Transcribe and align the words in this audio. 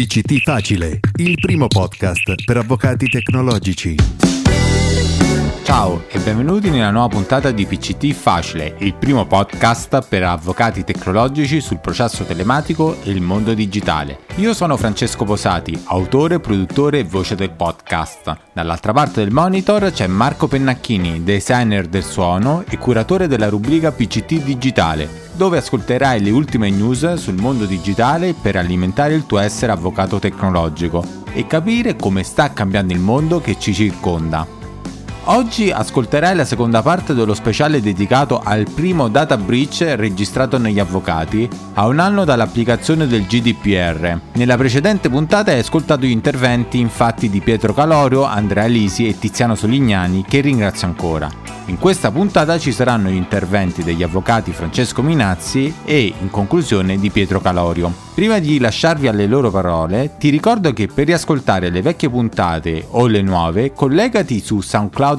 PCT 0.00 0.40
Facile, 0.40 0.98
il 1.16 1.34
primo 1.38 1.66
podcast 1.66 2.44
per 2.46 2.56
avvocati 2.56 3.06
tecnologici. 3.06 4.29
Ciao 5.70 6.02
e 6.08 6.18
benvenuti 6.18 6.68
nella 6.68 6.90
nuova 6.90 7.06
puntata 7.06 7.52
di 7.52 7.64
PCT 7.64 8.12
Facile, 8.12 8.74
il 8.78 8.94
primo 8.94 9.24
podcast 9.24 10.04
per 10.08 10.24
avvocati 10.24 10.82
tecnologici 10.82 11.60
sul 11.60 11.78
processo 11.78 12.24
telematico 12.24 12.96
e 13.04 13.12
il 13.12 13.20
mondo 13.20 13.54
digitale. 13.54 14.18
Io 14.38 14.52
sono 14.52 14.76
Francesco 14.76 15.24
Posati, 15.24 15.80
autore, 15.84 16.40
produttore 16.40 16.98
e 16.98 17.04
voce 17.04 17.36
del 17.36 17.52
podcast. 17.52 18.36
Dall'altra 18.52 18.92
parte 18.92 19.22
del 19.22 19.32
monitor 19.32 19.92
c'è 19.92 20.08
Marco 20.08 20.48
Pennacchini, 20.48 21.22
designer 21.22 21.86
del 21.86 22.02
suono 22.02 22.64
e 22.68 22.76
curatore 22.76 23.28
della 23.28 23.48
rubrica 23.48 23.92
PCT 23.92 24.42
Digitale, 24.42 25.08
dove 25.34 25.58
ascolterai 25.58 26.20
le 26.20 26.30
ultime 26.30 26.68
news 26.70 27.14
sul 27.14 27.40
mondo 27.40 27.64
digitale 27.64 28.34
per 28.34 28.56
alimentare 28.56 29.14
il 29.14 29.24
tuo 29.24 29.38
essere 29.38 29.70
avvocato 29.70 30.18
tecnologico 30.18 31.04
e 31.32 31.46
capire 31.46 31.94
come 31.94 32.24
sta 32.24 32.52
cambiando 32.52 32.92
il 32.92 32.98
mondo 32.98 33.40
che 33.40 33.56
ci 33.56 33.72
circonda. 33.72 34.58
Oggi 35.32 35.70
ascolterai 35.70 36.34
la 36.34 36.44
seconda 36.44 36.82
parte 36.82 37.14
dello 37.14 37.34
speciale 37.34 37.80
dedicato 37.80 38.40
al 38.42 38.66
primo 38.68 39.06
data 39.06 39.36
breach 39.36 39.94
registrato 39.96 40.58
negli 40.58 40.80
avvocati 40.80 41.48
a 41.74 41.86
un 41.86 42.00
anno 42.00 42.24
dall'applicazione 42.24 43.06
del 43.06 43.26
GDPR. 43.26 44.20
Nella 44.32 44.56
precedente 44.56 45.08
puntata 45.08 45.52
hai 45.52 45.60
ascoltato 45.60 46.04
gli 46.04 46.10
interventi 46.10 46.80
infatti 46.80 47.30
di 47.30 47.38
Pietro 47.38 47.72
Calorio, 47.72 48.24
Andrea 48.24 48.66
Lisi 48.66 49.06
e 49.06 49.20
Tiziano 49.20 49.54
Solignani 49.54 50.24
che 50.26 50.40
ringrazio 50.40 50.88
ancora. 50.88 51.30
In 51.66 51.78
questa 51.78 52.10
puntata 52.10 52.58
ci 52.58 52.72
saranno 52.72 53.10
gli 53.10 53.14
interventi 53.14 53.84
degli 53.84 54.02
avvocati 54.02 54.50
Francesco 54.50 55.02
Minazzi 55.02 55.72
e, 55.84 56.12
in 56.20 56.28
conclusione, 56.28 56.98
di 56.98 57.10
Pietro 57.10 57.40
Calorio. 57.40 58.08
Prima 58.12 58.40
di 58.40 58.58
lasciarvi 58.58 59.06
alle 59.06 59.26
loro 59.26 59.52
parole, 59.52 60.16
ti 60.18 60.30
ricordo 60.30 60.72
che 60.72 60.88
per 60.88 61.06
riascoltare 61.06 61.70
le 61.70 61.80
vecchie 61.80 62.10
puntate 62.10 62.86
o 62.90 63.06
le 63.06 63.22
nuove, 63.22 63.72
collegati 63.72 64.40
su 64.40 64.60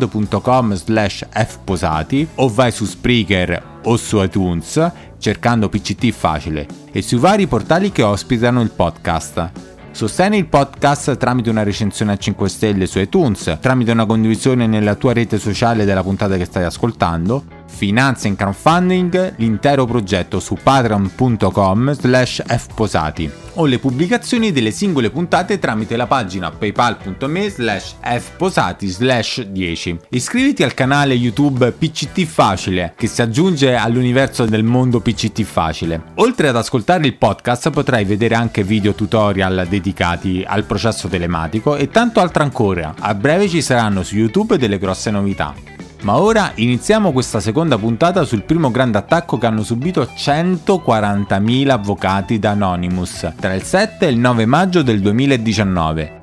soundcloud.com 0.01 0.73
slash 0.73 1.25
fposati 1.29 2.27
o 2.35 2.49
vai 2.49 2.71
su 2.71 2.85
Spreaker 2.85 3.79
o 3.83 3.97
su 3.97 4.21
iTunes 4.21 4.91
cercando 5.17 5.69
PCT 5.69 6.09
facile 6.11 6.67
e 6.91 7.01
sui 7.01 7.19
vari 7.19 7.47
portali 7.47 7.91
che 7.91 8.01
ospitano 8.01 8.61
il 8.61 8.71
podcast. 8.71 9.51
Sostieni 9.91 10.37
il 10.37 10.47
podcast 10.47 11.17
tramite 11.17 11.49
una 11.49 11.63
recensione 11.63 12.13
a 12.13 12.17
5 12.17 12.47
stelle 12.47 12.87
su 12.87 12.97
iTunes, 12.99 13.57
tramite 13.59 13.91
una 13.91 14.05
condivisione 14.05 14.65
nella 14.65 14.95
tua 14.95 15.11
rete 15.11 15.37
sociale 15.37 15.83
della 15.83 16.01
puntata 16.01 16.37
che 16.37 16.45
stai 16.45 16.63
ascoltando 16.63 17.43
finanzia 17.71 18.29
in 18.29 18.35
crowdfunding 18.35 19.33
l'intero 19.37 19.85
progetto 19.85 20.39
su 20.39 20.57
patreon.com 20.61 21.93
slash 21.93 22.43
fposati 22.45 23.41
o 23.55 23.65
le 23.65 23.79
pubblicazioni 23.79 24.51
delle 24.51 24.71
singole 24.71 25.09
puntate 25.09 25.59
tramite 25.59 25.97
la 25.97 26.07
pagina 26.07 26.51
paypal.me 26.51 27.49
slash 27.49 27.95
fposati 28.01 28.87
slash 28.87 29.41
10. 29.43 29.99
Iscriviti 30.09 30.63
al 30.63 30.73
canale 30.73 31.13
YouTube 31.13 31.71
PCT 31.71 32.23
Facile 32.25 32.93
che 32.95 33.07
si 33.07 33.21
aggiunge 33.21 33.75
all'universo 33.75 34.45
del 34.45 34.63
mondo 34.63 34.99
PCT 34.99 35.41
Facile. 35.43 36.01
Oltre 36.15 36.47
ad 36.47 36.55
ascoltare 36.55 37.05
il 37.05 37.15
podcast 37.15 37.69
potrai 37.71 38.05
vedere 38.05 38.35
anche 38.35 38.63
video 38.63 38.93
tutorial 38.93 39.65
dedicati 39.67 40.43
al 40.45 40.63
processo 40.63 41.07
telematico 41.07 41.75
e 41.75 41.89
tanto 41.89 42.19
altro 42.19 42.43
ancora. 42.43 42.93
A 42.99 43.13
breve 43.13 43.49
ci 43.49 43.61
saranno 43.61 44.03
su 44.03 44.15
YouTube 44.15 44.57
delle 44.57 44.77
grosse 44.77 45.11
novità. 45.11 45.70
Ma 46.01 46.19
ora 46.19 46.51
iniziamo 46.55 47.11
questa 47.11 47.39
seconda 47.39 47.77
puntata 47.77 48.23
sul 48.23 48.43
primo 48.43 48.71
grande 48.71 48.97
attacco 48.97 49.37
che 49.37 49.45
hanno 49.45 49.63
subito 49.63 50.01
140.000 50.03 51.69
avvocati 51.69 52.39
da 52.39 52.51
Anonymous 52.51 53.33
tra 53.39 53.53
il 53.53 53.61
7 53.61 54.07
e 54.07 54.09
il 54.09 54.17
9 54.17 54.45
maggio 54.45 54.81
del 54.81 54.99
2019. 54.99 56.20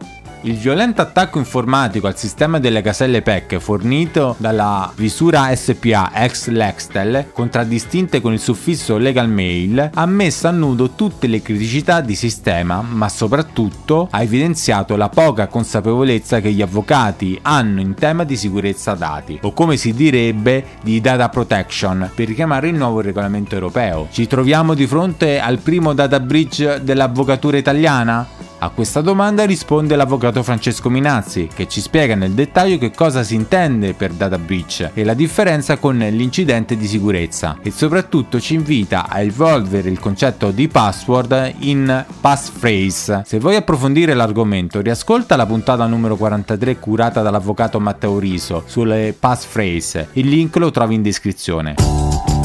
Il 0.49 0.57
violento 0.57 1.03
attacco 1.03 1.39
informatico 1.39 2.07
al 2.07 2.17
sistema 2.17 2.59
delle 2.59 2.81
caselle 2.81 3.21
PEC 3.21 3.59
fornito 3.59 4.35
dalla 4.39 4.91
Visura 4.97 5.55
SPA 5.55 6.11
ex 6.15 6.49
Lextel, 6.49 7.33
contraddistinte 7.35 8.23
con 8.23 8.33
il 8.33 8.41
suffisso 8.41 8.97
legal 8.97 9.29
mail, 9.29 9.91
ha 9.93 10.07
messo 10.07 10.49
a 10.49 10.51
nudo 10.51 10.93
tutte 10.93 11.27
le 11.27 11.43
criticità 11.43 12.01
di 12.01 12.15
sistema, 12.15 12.81
ma 12.81 13.11
soprattutto 13.11 14.09
ha 14.11 14.23
evidenziato 14.23 14.97
la 14.97 15.11
poca 15.11 15.49
consapevolezza 15.49 16.41
che 16.41 16.51
gli 16.51 16.63
avvocati 16.63 17.39
hanno 17.43 17.83
in 17.83 17.93
tema 17.93 18.25
di 18.25 18.39
sicurezza 18.39 18.95
dati, 18.95 19.39
o 19.43 19.53
come 19.53 19.77
si 19.77 19.93
direbbe 19.93 20.65
di 20.83 20.99
data 21.03 21.29
protection, 21.29 22.11
per 22.15 22.27
richiamare 22.27 22.69
il 22.69 22.75
nuovo 22.75 23.03
regolamento 23.03 23.55
europeo. 23.55 24.09
Ci 24.11 24.27
troviamo 24.27 24.73
di 24.73 24.87
fronte 24.87 25.41
al 25.41 25.59
primo 25.59 25.93
data 25.93 26.19
breach 26.19 26.77
dell'avvocatura 26.79 27.59
italiana? 27.59 28.48
A 28.61 28.71
questa 28.71 29.03
domanda 29.03 29.47
risponde 29.47 29.95
l'avvocato 29.95 30.43
Francesco 30.43 30.91
Minazzi, 30.91 31.49
che 31.55 31.69
ci 31.69 31.81
spiega 31.81 32.17
nel 32.17 32.33
dettaglio 32.33 32.77
che 32.77 32.91
cosa 32.91 33.23
si 33.23 33.37
intende 33.37 33.95
per 33.95 34.11
data 34.13 34.37
breach 34.37 34.91
e 34.95 35.05
la 35.05 35.15
differenza 35.15 35.77
con 35.77 35.97
l'incidente 35.97 36.77
di 36.77 36.89
sicurezza 36.89 37.59
e 37.63 37.71
soprattutto 37.71 38.41
ci 38.41 38.55
invita 38.55 39.09
a 39.09 39.21
evolvere 39.21 39.89
il 39.89 40.01
concetto 40.01 40.51
di 40.51 40.67
password 40.67 41.55
in 41.61 42.05
passphrase. 42.21 43.23
Se 43.25 43.39
vuoi 43.39 43.55
approfondire 43.55 44.15
l'argomento, 44.15 44.81
riascolta 44.81 45.37
la 45.37 45.47
puntata 45.47 45.87
numero 45.87 46.17
43 46.17 46.81
curata 46.81 47.23
dall'avvocato 47.23 47.79
Matteo 47.79 48.19
Riso 48.19 48.65
sulle 48.67 49.15
passphrase. 49.17 50.09
Il 50.15 50.29
link 50.29 50.57
lo 50.57 50.73
trovi 50.73 50.97
in 50.97 51.03
descrizione. 51.03 52.38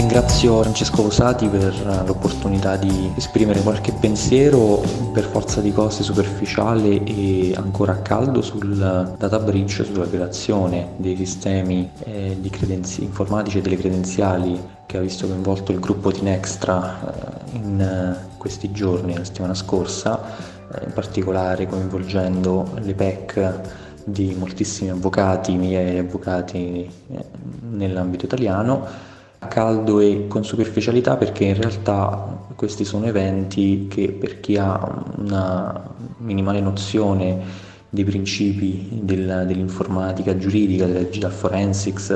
Ringrazio 0.00 0.62
Francesco 0.62 1.02
Rosati 1.02 1.46
per 1.46 2.02
l'opportunità 2.06 2.76
di 2.76 3.12
esprimere 3.16 3.60
qualche 3.60 3.92
pensiero 3.92 4.82
per 5.12 5.24
forza 5.24 5.60
di 5.60 5.74
cose 5.74 6.02
superficiale 6.02 7.04
e 7.04 7.52
ancora 7.54 7.92
a 7.92 7.96
caldo 7.96 8.40
sul 8.40 8.78
data 9.18 9.38
breach, 9.38 9.84
sulla 9.84 10.06
violazione 10.06 10.94
dei 10.96 11.16
sistemi 11.16 11.90
eh, 12.04 12.34
credenzi- 12.50 13.02
informatici 13.02 13.58
e 13.58 13.60
delle 13.60 13.76
credenziali 13.76 14.58
che 14.86 14.96
ha 14.96 15.00
visto 15.00 15.26
coinvolto 15.26 15.70
il 15.70 15.80
gruppo 15.80 16.10
Tinextra 16.10 17.42
eh, 17.52 17.56
in 17.56 17.78
eh, 17.78 18.36
questi 18.38 18.72
giorni, 18.72 19.14
la 19.14 19.24
settimana 19.24 19.54
scorsa, 19.54 20.18
in 20.82 20.94
particolare 20.94 21.66
coinvolgendo 21.66 22.70
le 22.80 22.94
PEC 22.94 23.60
di 24.04 24.34
moltissimi 24.34 24.88
avvocati, 24.88 25.54
migliaia 25.56 25.92
di 25.92 25.98
avvocati 25.98 26.90
nell'ambito 27.68 28.24
italiano 28.24 29.08
a 29.42 29.46
caldo 29.46 30.00
e 30.00 30.26
con 30.28 30.44
superficialità 30.44 31.16
perché 31.16 31.44
in 31.44 31.54
realtà 31.54 32.46
questi 32.56 32.84
sono 32.84 33.06
eventi 33.06 33.86
che 33.88 34.10
per 34.10 34.40
chi 34.40 34.56
ha 34.58 35.02
una 35.16 35.94
minimale 36.18 36.60
nozione 36.60 37.68
dei 37.88 38.04
principi 38.04 39.00
del, 39.02 39.44
dell'informatica 39.46 40.36
giuridica, 40.36 40.86
della 40.86 41.00
digital 41.00 41.32
forensics 41.32 42.10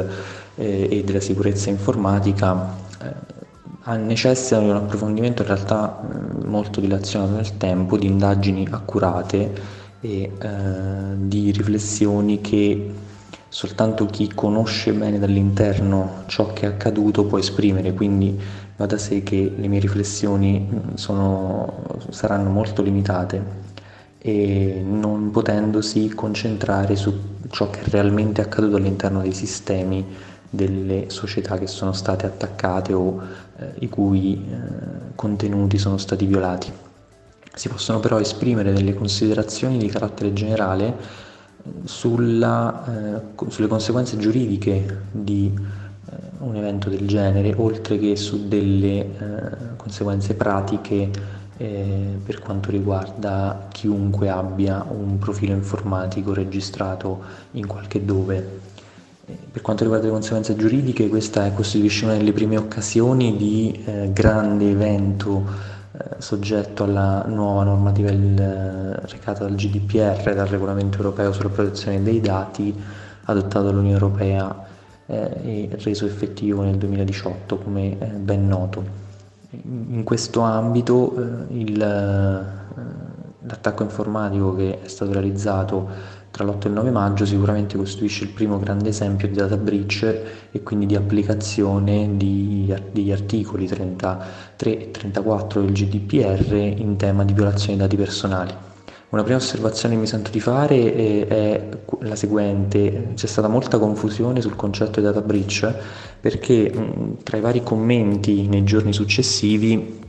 eh, 0.55 0.89
e 0.91 1.03
della 1.03 1.21
sicurezza 1.21 1.71
informatica 1.71 2.77
eh, 3.03 3.97
necessitano 3.97 4.65
di 4.65 4.71
un 4.71 4.77
approfondimento 4.77 5.43
in 5.43 5.49
realtà 5.49 6.01
eh, 6.01 6.47
molto 6.47 6.81
dilazionato 6.81 7.33
nel 7.33 7.56
tempo, 7.56 7.97
di 7.97 8.06
indagini 8.06 8.69
accurate 8.71 9.53
e 10.01 10.31
eh, 10.39 10.51
di 11.17 11.51
riflessioni 11.51 12.41
che 12.41 12.93
soltanto 13.55 14.07
chi 14.07 14.33
conosce 14.35 14.93
bene 14.93 15.21
dall'interno 15.21 16.25
ciò 16.27 16.53
che 16.53 16.63
è 16.63 16.67
accaduto 16.67 17.25
può 17.25 17.39
esprimere, 17.39 17.93
quindi 17.95 18.37
va 18.75 18.85
da 18.85 18.99
sé 18.99 19.23
che 19.23 19.53
le 19.57 19.69
mie 19.69 19.79
riflessioni 19.79 20.69
sono, 20.95 21.85
saranno 22.09 22.51
molto 22.51 22.83
limitate 22.83 23.63
e 24.19 24.83
non 24.85 25.31
potendosi 25.31 26.09
concentrare 26.09 26.97
su 26.97 27.17
ciò 27.49 27.71
che 27.71 27.83
è 27.83 27.89
realmente 27.91 28.41
accaduto 28.41 28.75
all'interno 28.75 29.21
dei 29.21 29.33
sistemi 29.33 30.05
delle 30.51 31.11
società 31.11 31.57
che 31.57 31.69
sono 31.69 31.93
state 31.93 32.27
attaccate 32.27 32.93
o 32.93 33.23
eh, 33.57 33.73
i 33.79 33.89
cui 33.89 34.35
eh, 34.35 35.15
contenuti 35.15 35.79
sono 35.79 35.99
stati 35.99 36.27
violati. 36.27 36.73
Si 37.55 37.69
possono 37.69 38.01
però 38.01 38.19
esprimere 38.19 38.73
delle 38.73 38.95
considerazioni 38.95 39.79
di 39.79 39.87
carattere 39.87 40.33
generale 40.33 41.24
sulla, 41.84 43.16
eh, 43.16 43.20
sulle 43.49 43.69
conseguenze 43.69 44.16
giuridiche 44.16 45.02
di 45.11 45.52
eh, 45.55 46.12
un 46.38 46.56
evento 46.56 46.88
del 46.88 47.06
genere, 47.06 47.55
oltre 47.56 47.99
che 47.99 48.16
su 48.16 48.49
delle 48.49 48.99
eh, 48.99 49.76
conseguenze 49.76 50.34
pratiche 50.34 51.11
eh, 51.56 52.19
per 52.25 52.40
quanto 52.40 52.70
riguarda 52.70 53.69
chiunque 53.70 54.28
abbia 54.28 54.84
un 54.88 55.19
profilo 55.19 55.52
informatico 55.52 56.34
registrato 56.34 57.22
in 57.52 57.66
qualche 57.66 58.05
dove. 58.05 58.61
Eh, 59.26 59.37
per 59.50 59.62
quanto 59.62 59.84
riguarda 59.84 60.06
le 60.06 60.12
conseguenze 60.12 60.56
giuridiche, 60.56 61.08
questa 61.08 61.50
costituisce 61.52 62.05
una 62.05 62.16
delle 62.16 62.32
prime 62.32 62.56
occasioni 62.56 63.37
di 63.37 63.82
eh, 63.84 64.11
grande 64.12 64.70
evento 64.70 65.72
soggetto 66.19 66.85
alla 66.85 67.25
nuova 67.26 67.62
normativa 67.64 68.11
eh, 68.11 68.94
recata 69.06 69.44
dal 69.44 69.55
GDPR, 69.55 70.35
dal 70.35 70.46
regolamento 70.46 70.99
europeo 70.99 71.32
sulla 71.32 71.50
protezione 71.50 72.02
dei 72.02 72.20
dati, 72.20 72.75
adottato 73.25 73.67
dall'Unione 73.67 73.93
Europea 73.93 74.67
eh, 75.06 75.31
e 75.43 75.69
reso 75.82 76.06
effettivo 76.06 76.62
nel 76.62 76.76
2018, 76.76 77.58
come 77.58 77.99
eh, 77.99 78.06
ben 78.06 78.49
noto. 78.49 79.02
In 79.50 80.02
questo 80.02 80.41
ambito 80.41 81.14
eh, 81.17 81.58
il, 81.58 81.81
eh, 81.81 83.47
l'attacco 83.47 83.82
informatico 83.85 84.55
che 84.56 84.82
è 84.82 84.88
stato 84.88 85.12
realizzato 85.12 85.88
tra 86.35 86.43
l'8 86.43 86.65
e 86.65 86.67
il 86.67 86.75
9 86.75 86.91
maggio 86.91 87.25
sicuramente 87.25 87.77
costituisce 87.77 88.25
il 88.25 88.31
primo 88.31 88.59
grande 88.59 88.89
esempio 88.89 89.29
di 89.29 89.35
data 89.35 89.57
breach 89.57 90.23
e 90.51 90.63
quindi 90.65 90.87
di 90.87 90.97
applicazione 90.97 92.17
di, 92.17 92.75
degli 92.91 93.13
articoli 93.13 93.69
33 93.69 94.79
e 94.79 94.91
34 94.91 95.61
del 95.61 95.71
GDPR 95.71 96.53
in 96.55 96.97
tema 96.97 97.25
di 97.25 97.33
violazione 97.35 97.77
dei 97.77 97.87
dati 97.87 97.97
personali. 97.97 98.53
Una 99.11 99.23
prima 99.23 99.39
osservazione 99.39 99.95
che 99.95 100.01
mi 100.01 100.09
sento 100.09 100.33
di 100.33 100.41
fare 100.41 100.93
è, 100.93 101.27
è 101.29 101.69
la 102.01 102.17
seguente, 102.17 103.11
c'è 103.15 103.27
stata 103.29 103.47
molta 103.47 103.79
confusione 103.79 104.41
sul 104.41 104.57
concetto 104.57 104.99
di 104.99 105.07
data 105.07 105.21
breach 105.21 105.73
perché 106.21 106.73
tra 107.23 107.37
i 107.37 107.41
vari 107.41 107.63
commenti 107.63 108.49
nei 108.49 108.65
giorni 108.65 108.93
successivi 108.93 110.01
eh, 110.01 110.04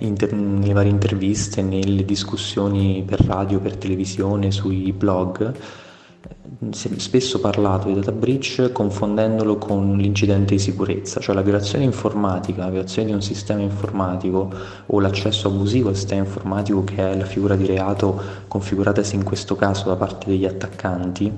inter- 0.00 0.32
nelle 0.32 0.72
varie 0.72 0.90
interviste, 0.90 1.62
nelle 1.62 2.04
discussioni 2.04 3.02
per 3.06 3.20
radio, 3.24 3.60
per 3.60 3.76
televisione, 3.76 4.50
sui 4.50 4.92
blog, 4.92 5.52
eh, 5.52 6.72
si 6.72 6.88
è 6.88 6.98
spesso 6.98 7.40
parlato 7.40 7.88
di 7.88 7.94
data 7.94 8.12
breach 8.12 8.70
confondendolo 8.72 9.56
con 9.56 9.96
l'incidente 9.96 10.54
di 10.54 10.60
sicurezza, 10.60 11.20
cioè 11.20 11.34
la 11.34 11.42
violazione 11.42 11.84
informatica, 11.84 12.64
la 12.64 12.70
violazione 12.70 13.08
di 13.08 13.14
un 13.14 13.22
sistema 13.22 13.60
informatico 13.60 14.52
o 14.86 15.00
l'accesso 15.00 15.48
abusivo 15.48 15.88
al 15.88 15.96
sistema 15.96 16.24
informatico 16.24 16.84
che 16.84 17.12
è 17.12 17.16
la 17.16 17.24
figura 17.24 17.56
di 17.56 17.66
reato 17.66 18.20
configuratasi 18.48 19.14
in 19.14 19.24
questo 19.24 19.56
caso 19.56 19.88
da 19.88 19.96
parte 19.96 20.26
degli 20.28 20.44
attaccanti, 20.44 21.32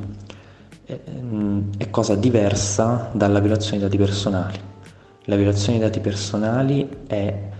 eh, 0.84 1.00
è 1.76 1.90
cosa 1.90 2.16
diversa 2.16 3.10
dalla 3.12 3.38
violazione 3.38 3.78
dei 3.78 3.88
dati 3.88 3.96
personali. 3.98 4.58
La 5.26 5.36
violazione 5.36 5.78
dei 5.78 5.86
dati 5.86 6.00
personali 6.00 6.88
è 7.06 7.51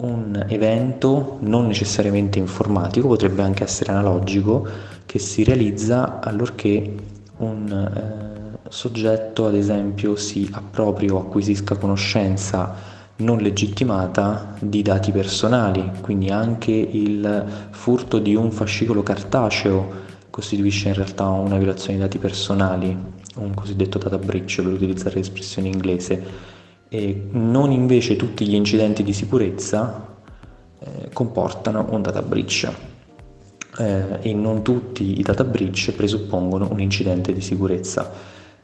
un 0.00 0.44
evento 0.48 1.38
non 1.40 1.66
necessariamente 1.66 2.38
informatico, 2.38 3.08
potrebbe 3.08 3.42
anche 3.42 3.64
essere 3.64 3.92
analogico, 3.92 4.66
che 5.06 5.18
si 5.18 5.44
realizza 5.44 6.20
allorché 6.20 6.94
un 7.38 7.68
eh, 7.70 8.58
soggetto, 8.68 9.46
ad 9.46 9.54
esempio, 9.54 10.16
si 10.16 10.48
appropria 10.52 11.14
o 11.14 11.18
acquisisca 11.18 11.76
conoscenza 11.76 12.98
non 13.16 13.38
legittimata 13.38 14.54
di 14.60 14.82
dati 14.82 15.10
personali, 15.12 15.90
quindi 16.00 16.30
anche 16.30 16.72
il 16.72 17.44
furto 17.70 18.18
di 18.18 18.34
un 18.34 18.50
fascicolo 18.50 19.02
cartaceo 19.02 20.08
costituisce 20.30 20.88
in 20.88 20.94
realtà 20.94 21.28
una 21.28 21.58
violazione 21.58 21.94
di 21.94 22.00
dati 22.00 22.18
personali, 22.18 22.96
un 23.36 23.54
cosiddetto 23.54 23.98
data 23.98 24.16
breach 24.16 24.62
per 24.62 24.72
utilizzare 24.72 25.16
l'espressione 25.16 25.68
inglese 25.68 26.58
e 26.92 27.28
non 27.30 27.70
invece 27.70 28.16
tutti 28.16 28.46
gli 28.46 28.54
incidenti 28.54 29.04
di 29.04 29.12
sicurezza 29.12 30.08
eh, 30.80 31.08
comportano 31.12 31.86
un 31.90 32.02
data 32.02 32.20
breach 32.20 32.68
eh, 33.78 34.18
e 34.20 34.34
non 34.34 34.62
tutti 34.62 35.20
i 35.20 35.22
data 35.22 35.44
breach 35.44 35.92
presuppongono 35.92 36.68
un 36.68 36.80
incidente 36.80 37.32
di 37.32 37.40
sicurezza. 37.40 38.12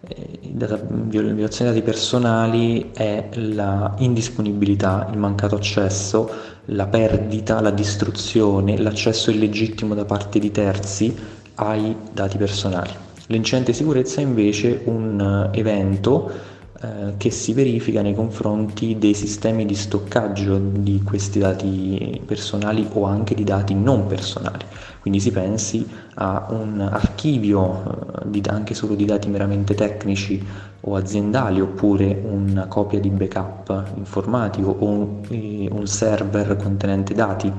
Eh, 0.00 0.40
data, 0.50 0.76
violazione 0.90 1.70
dei 1.70 1.81
dati 1.81 1.82
personali 1.82 2.90
è 2.93 3.28
la 3.34 3.94
indisponibilità, 3.99 5.08
il 5.12 5.19
mancato 5.19 5.55
accesso, 5.55 6.28
la 6.67 6.88
perdita, 6.88 7.61
la 7.61 7.70
distruzione, 7.70 8.76
l'accesso 8.76 9.31
illegittimo 9.31 9.94
da 9.94 10.05
parte 10.05 10.40
di 10.40 10.50
terzi 10.50 11.14
ai 11.55 11.94
dati 12.12 12.37
personali. 12.37 12.90
L'incidente 13.28 13.70
di 13.70 13.76
sicurezza 13.76 14.20
è 14.20 14.25
invece 14.25 14.82
un 14.84 15.49
evento 15.52 16.55
eh, 16.82 17.14
che 17.17 17.31
si 17.31 17.55
verifica 17.55 18.02
nei 18.02 18.14
confronti 18.14 18.99
dei 18.99 19.14
sistemi 19.14 19.64
di 19.64 19.75
stoccaggio 19.75 20.58
di 20.58 21.00
questi 21.02 21.38
dati 21.38 22.20
personali 22.26 22.87
o 22.93 23.05
anche 23.05 23.34
di 23.34 23.44
dati 23.44 23.75
non 23.75 24.06
personali. 24.06 24.64
Quindi 25.00 25.19
si 25.19 25.31
pensi 25.31 25.88
a 26.14 26.49
un 26.50 26.81
archivio 26.81 28.20
eh, 28.20 28.31
di, 28.31 28.43
anche 28.49 28.75
solo 28.75 28.94
di 28.94 29.06
dati 29.06 29.28
meramente 29.28 29.75
tecnici 29.75 30.44
o 30.81 30.96
aziendali 30.96 31.61
oppure 31.61 32.23
una 32.28 32.67
copia 32.67 33.00
di 33.00 33.08
backup 33.08 33.93
informatico 33.96 34.76
o 34.78 35.20
eh, 35.28 35.69
un 35.70 35.87
server 35.87 36.56
contenente 36.56 37.14
dati. 37.14 37.50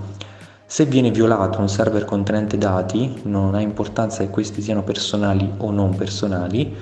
Se 0.65 0.85
viene 0.85 1.09
violato 1.09 1.59
un 1.59 1.69
server 1.69 2.05
contenente 2.05 2.57
dati, 2.57 3.21
non 3.23 3.55
ha 3.55 3.61
importanza 3.61 4.23
che 4.23 4.29
questi 4.29 4.61
siano 4.61 4.83
personali 4.83 5.49
o 5.57 5.71
non 5.71 5.95
personali, 5.95 6.75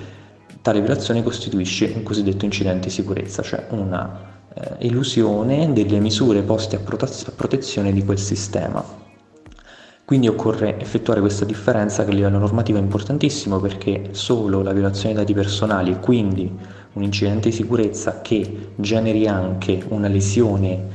Tale 0.66 0.80
violazione 0.80 1.22
costituisce 1.22 1.92
un 1.94 2.02
cosiddetto 2.02 2.44
incidente 2.44 2.88
di 2.88 2.92
sicurezza, 2.92 3.40
cioè 3.40 3.66
una 3.70 4.42
eh, 4.52 4.88
elusione 4.88 5.72
delle 5.72 6.00
misure 6.00 6.42
poste 6.42 6.74
a, 6.74 6.80
prote- 6.80 7.04
a 7.04 7.30
protezione 7.30 7.92
di 7.92 8.04
quel 8.04 8.18
sistema. 8.18 8.84
Quindi 10.04 10.26
occorre 10.26 10.80
effettuare 10.80 11.20
questa 11.20 11.44
differenza 11.44 12.04
che 12.04 12.10
a 12.10 12.14
livello 12.14 12.38
normativo 12.38 12.78
è 12.78 12.80
importantissimo 12.80 13.60
perché 13.60 14.08
solo 14.10 14.60
la 14.60 14.72
violazione 14.72 15.14
dei 15.14 15.22
dati 15.22 15.34
personali 15.34 15.92
e 15.92 16.00
quindi 16.00 16.52
un 16.94 17.02
incidente 17.04 17.50
di 17.50 17.54
sicurezza 17.54 18.20
che 18.20 18.70
generi 18.74 19.28
anche 19.28 19.84
una 19.90 20.08
lesione 20.08 20.88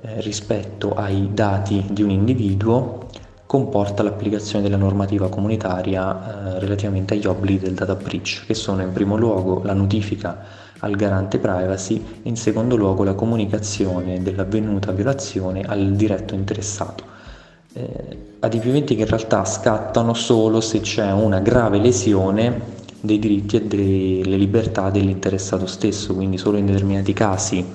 eh, 0.00 0.22
rispetto 0.22 0.94
ai 0.94 1.28
dati 1.34 1.84
di 1.90 2.02
un 2.02 2.08
individuo 2.08 3.09
comporta 3.50 4.04
l'applicazione 4.04 4.62
della 4.62 4.76
normativa 4.76 5.28
comunitaria 5.28 6.54
eh, 6.54 6.60
relativamente 6.60 7.14
agli 7.14 7.26
obblighi 7.26 7.64
del 7.64 7.74
data 7.74 7.96
breach, 7.96 8.44
che 8.46 8.54
sono 8.54 8.80
in 8.82 8.92
primo 8.92 9.16
luogo 9.16 9.62
la 9.64 9.72
notifica 9.72 10.38
al 10.78 10.94
garante 10.94 11.38
privacy 11.38 11.96
e 12.22 12.28
in 12.28 12.36
secondo 12.36 12.76
luogo 12.76 13.02
la 13.02 13.14
comunicazione 13.14 14.22
dell'avvenuta 14.22 14.92
violazione 14.92 15.62
al 15.62 15.94
diretto 15.96 16.36
interessato. 16.36 17.02
Eh, 17.72 18.36
adempimenti 18.38 18.94
che 18.94 19.02
in 19.02 19.08
realtà 19.08 19.44
scattano 19.44 20.14
solo 20.14 20.60
se 20.60 20.78
c'è 20.78 21.10
una 21.10 21.40
grave 21.40 21.78
lesione 21.78 22.78
dei 23.00 23.18
diritti 23.18 23.56
e 23.56 23.64
delle 23.64 24.36
libertà 24.36 24.90
dell'interessato 24.90 25.66
stesso, 25.66 26.14
quindi 26.14 26.38
solo 26.38 26.56
in 26.56 26.66
determinati 26.66 27.12
casi 27.12 27.66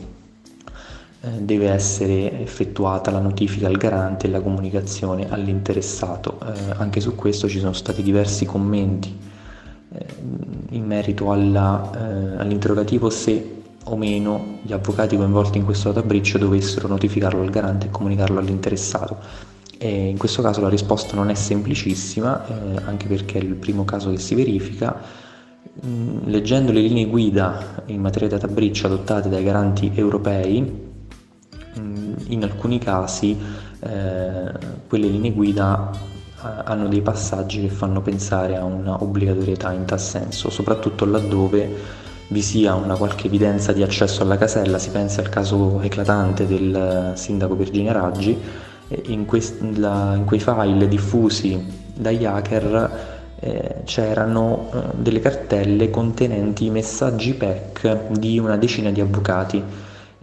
deve 1.39 1.69
essere 1.69 2.41
effettuata 2.41 3.11
la 3.11 3.19
notifica 3.19 3.67
al 3.67 3.77
garante 3.77 4.27
e 4.27 4.29
la 4.29 4.41
comunicazione 4.41 5.27
all'interessato. 5.29 6.39
Eh, 6.39 6.73
anche 6.77 6.99
su 6.99 7.15
questo 7.15 7.47
ci 7.47 7.59
sono 7.59 7.73
stati 7.73 8.03
diversi 8.03 8.45
commenti 8.45 9.17
eh, 9.93 10.05
in 10.69 10.85
merito 10.85 11.31
alla, 11.31 11.89
eh, 11.93 12.41
all'interrogativo 12.41 13.09
se 13.09 13.53
o 13.87 13.95
meno 13.97 14.59
gli 14.63 14.73
avvocati 14.73 15.15
coinvolti 15.15 15.57
in 15.57 15.65
questo 15.65 15.91
data 15.91 16.05
breach 16.05 16.37
dovessero 16.37 16.87
notificarlo 16.87 17.41
al 17.41 17.49
garante 17.49 17.87
e 17.87 17.89
comunicarlo 17.89 18.39
all'interessato. 18.39 19.17
E 19.77 20.07
in 20.07 20.17
questo 20.17 20.41
caso 20.41 20.61
la 20.61 20.69
risposta 20.69 21.15
non 21.15 21.29
è 21.29 21.35
semplicissima, 21.35 22.47
eh, 22.47 22.81
anche 22.85 23.07
perché 23.07 23.39
è 23.39 23.41
il 23.41 23.55
primo 23.55 23.83
caso 23.85 24.09
che 24.09 24.17
si 24.17 24.33
verifica. 24.33 24.99
Mm, 25.85 26.27
leggendo 26.27 26.71
le 26.71 26.79
linee 26.79 27.05
guida 27.05 27.83
in 27.87 27.99
materia 27.99 28.27
di 28.27 28.33
data 28.33 28.47
breach 28.47 28.83
adottate 28.85 29.29
dai 29.29 29.43
garanti 29.43 29.91
europei, 29.93 30.84
in 32.27 32.43
alcuni 32.43 32.79
casi 32.79 33.37
eh, 33.79 34.51
quelle 34.87 35.07
linee 35.07 35.31
guida 35.31 35.91
eh, 35.91 36.47
hanno 36.65 36.87
dei 36.87 37.01
passaggi 37.01 37.61
che 37.61 37.69
fanno 37.69 38.01
pensare 38.01 38.57
a 38.57 38.63
una 38.63 39.01
obbligatorietà 39.01 39.71
in 39.71 39.85
tal 39.85 39.99
senso, 39.99 40.49
soprattutto 40.49 41.05
laddove 41.05 42.03
vi 42.27 42.41
sia 42.41 42.73
una 42.73 42.95
qualche 42.95 43.27
evidenza 43.27 43.71
di 43.71 43.83
accesso 43.83 44.23
alla 44.23 44.37
casella, 44.37 44.79
si 44.79 44.89
pensi 44.89 45.19
al 45.19 45.29
caso 45.29 45.79
eclatante 45.81 46.47
del 46.47 47.11
sindaco 47.15 47.55
Virginia 47.55 47.91
Raggi, 47.91 48.37
in, 49.05 49.25
quest- 49.25 49.61
la, 49.77 50.13
in 50.15 50.25
quei 50.25 50.39
file 50.39 50.87
diffusi 50.87 51.83
dagli 51.93 52.25
hacker 52.25 53.13
eh, 53.39 53.81
c'erano 53.83 54.69
eh, 54.73 54.79
delle 54.95 55.19
cartelle 55.19 55.89
contenenti 55.89 56.69
messaggi 56.69 57.33
PEC 57.33 58.09
di 58.11 58.39
una 58.39 58.57
decina 58.57 58.91
di 58.91 59.01
avvocati 59.01 59.63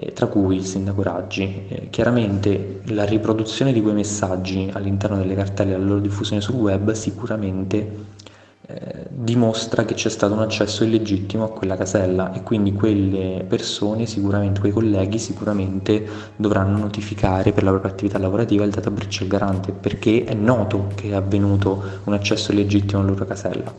eh, 0.03 0.13
tra 0.13 0.27
cui 0.27 0.57
il 0.57 0.65
sindaco 0.65 1.03
Raggi. 1.03 1.65
Eh, 1.69 1.87
chiaramente 1.91 2.81
la 2.87 3.05
riproduzione 3.05 3.73
di 3.73 3.81
quei 3.81 3.95
messaggi 3.95 4.69
all'interno 4.73 5.17
delle 5.17 5.35
cartelle 5.35 5.75
e 5.75 5.79
la 5.79 5.85
loro 5.85 6.01
diffusione 6.01 6.43
sul 6.43 6.57
web 6.57 6.91
sicuramente 6.93 8.21
eh, 8.65 9.07
dimostra 9.11 9.85
che 9.85 9.95
c'è 9.95 10.09
stato 10.09 10.35
un 10.35 10.41
accesso 10.41 10.85
illegittimo 10.85 11.45
a 11.45 11.51
quella 11.51 11.77
casella 11.77 12.33
e 12.33 12.43
quindi 12.43 12.73
quelle 12.73 13.45
persone 13.47 14.07
sicuramente, 14.07 14.61
quei 14.61 14.73
colleghi 14.73 15.19
sicuramente 15.19 16.07
dovranno 16.37 16.79
notificare 16.79 17.53
per 17.53 17.65
la 17.65 17.71
propria 17.71 17.93
attività 17.93 18.19
lavorativa 18.19 18.65
il 18.65 18.71
data 18.71 18.91
breach 18.91 19.19
al 19.23 19.27
garante 19.27 19.73
perché 19.73 20.25
è 20.25 20.35
noto 20.35 20.89
che 20.95 21.11
è 21.11 21.15
avvenuto 21.15 21.83
un 22.05 22.13
accesso 22.13 22.53
illegittimo 22.53 23.01
alla 23.01 23.11
loro 23.11 23.25
casella. 23.25 23.75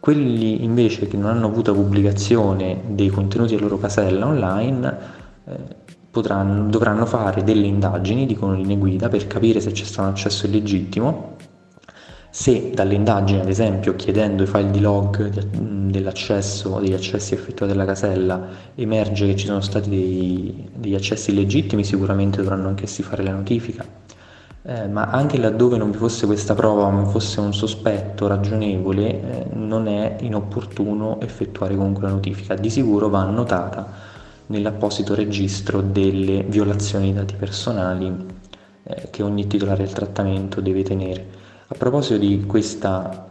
Quelli 0.00 0.62
invece 0.62 1.08
che 1.08 1.16
non 1.16 1.30
hanno 1.30 1.46
avuto 1.46 1.72
pubblicazione 1.72 2.82
dei 2.88 3.08
contenuti 3.08 3.54
della 3.54 3.68
loro 3.68 3.78
casella 3.78 4.26
online 4.26 5.22
potranno, 6.10 6.68
dovranno 6.68 7.06
fare 7.06 7.42
delle 7.42 7.66
indagini, 7.66 8.26
dicono 8.26 8.54
linee 8.54 8.76
guida, 8.76 9.08
per 9.08 9.26
capire 9.26 9.60
se 9.60 9.72
c'è 9.72 9.84
stato 9.84 10.08
un 10.08 10.14
accesso 10.14 10.46
illegittimo 10.46 11.36
Se 12.30 12.70
dall'indagine, 12.74 13.42
ad 13.42 13.48
esempio, 13.48 13.94
chiedendo 13.94 14.42
i 14.42 14.46
file 14.46 14.70
di 14.70 14.80
log 14.80 15.28
dell'accesso, 15.28 16.80
degli 16.80 16.92
accessi 16.92 17.32
effettuati 17.32 17.72
alla 17.72 17.84
casella, 17.84 18.48
emerge 18.74 19.26
che 19.26 19.36
ci 19.36 19.46
sono 19.46 19.60
stati 19.60 19.88
dei, 19.88 20.68
degli 20.74 20.94
accessi 20.96 21.30
illegittimi, 21.30 21.84
sicuramente 21.84 22.38
dovranno 22.42 22.68
anch'essi 22.68 23.02
fare 23.04 23.22
la 23.22 23.32
notifica. 23.32 23.84
Eh, 24.66 24.88
ma 24.88 25.04
anche 25.10 25.38
laddove 25.38 25.76
non 25.76 25.90
vi 25.92 25.98
fosse 25.98 26.26
questa 26.26 26.54
prova, 26.54 26.88
ma 26.90 27.04
fosse 27.04 27.38
un 27.38 27.54
sospetto 27.54 28.26
ragionevole, 28.26 29.06
eh, 29.10 29.46
non 29.52 29.86
è 29.86 30.16
inopportuno 30.20 31.20
effettuare 31.20 31.76
comunque 31.76 32.02
la 32.02 32.10
notifica. 32.10 32.54
Di 32.54 32.70
sicuro 32.70 33.08
va 33.08 33.20
annotata 33.20 34.03
nell'apposito 34.46 35.14
registro 35.14 35.80
delle 35.80 36.42
violazioni 36.42 37.06
dei 37.06 37.14
dati 37.14 37.34
personali 37.34 38.12
eh, 38.82 39.08
che 39.10 39.22
ogni 39.22 39.46
titolare 39.46 39.84
del 39.84 39.92
trattamento 39.92 40.60
deve 40.60 40.82
tenere. 40.82 41.26
A 41.68 41.74
proposito 41.76 42.18
di 42.18 42.44
questa 42.46 43.26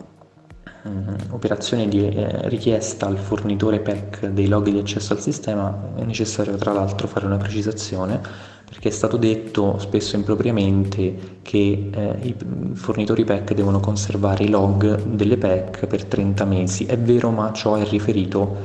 um, 0.84 1.16
operazione 1.30 1.88
di 1.88 2.08
eh, 2.08 2.50
richiesta 2.50 3.06
al 3.06 3.18
fornitore 3.18 3.80
PEC 3.80 4.28
dei 4.28 4.48
log 4.48 4.70
di 4.70 4.80
accesso 4.80 5.14
al 5.14 5.20
sistema, 5.20 5.94
è 5.96 6.04
necessario 6.04 6.56
tra 6.56 6.74
l'altro 6.74 7.08
fare 7.08 7.26
una 7.26 7.38
precisazione 7.38 8.52
perché 8.74 8.90
è 8.90 8.92
stato 8.92 9.18
detto 9.18 9.78
spesso 9.78 10.16
impropriamente 10.16 11.38
che 11.44 11.90
eh, 11.94 12.18
i 12.24 12.36
fornitori 12.74 13.24
PEC 13.24 13.54
devono 13.54 13.80
conservare 13.80 14.46
i 14.46 14.50
log 14.50 15.04
delle 15.04 15.38
PEC 15.38 15.86
per 15.86 16.06
30 16.06 16.46
mesi. 16.46 16.86
È 16.86 16.98
vero, 16.98 17.30
ma 17.30 17.54
ciò 17.54 17.76
è 17.76 17.88
riferito, 17.88 18.58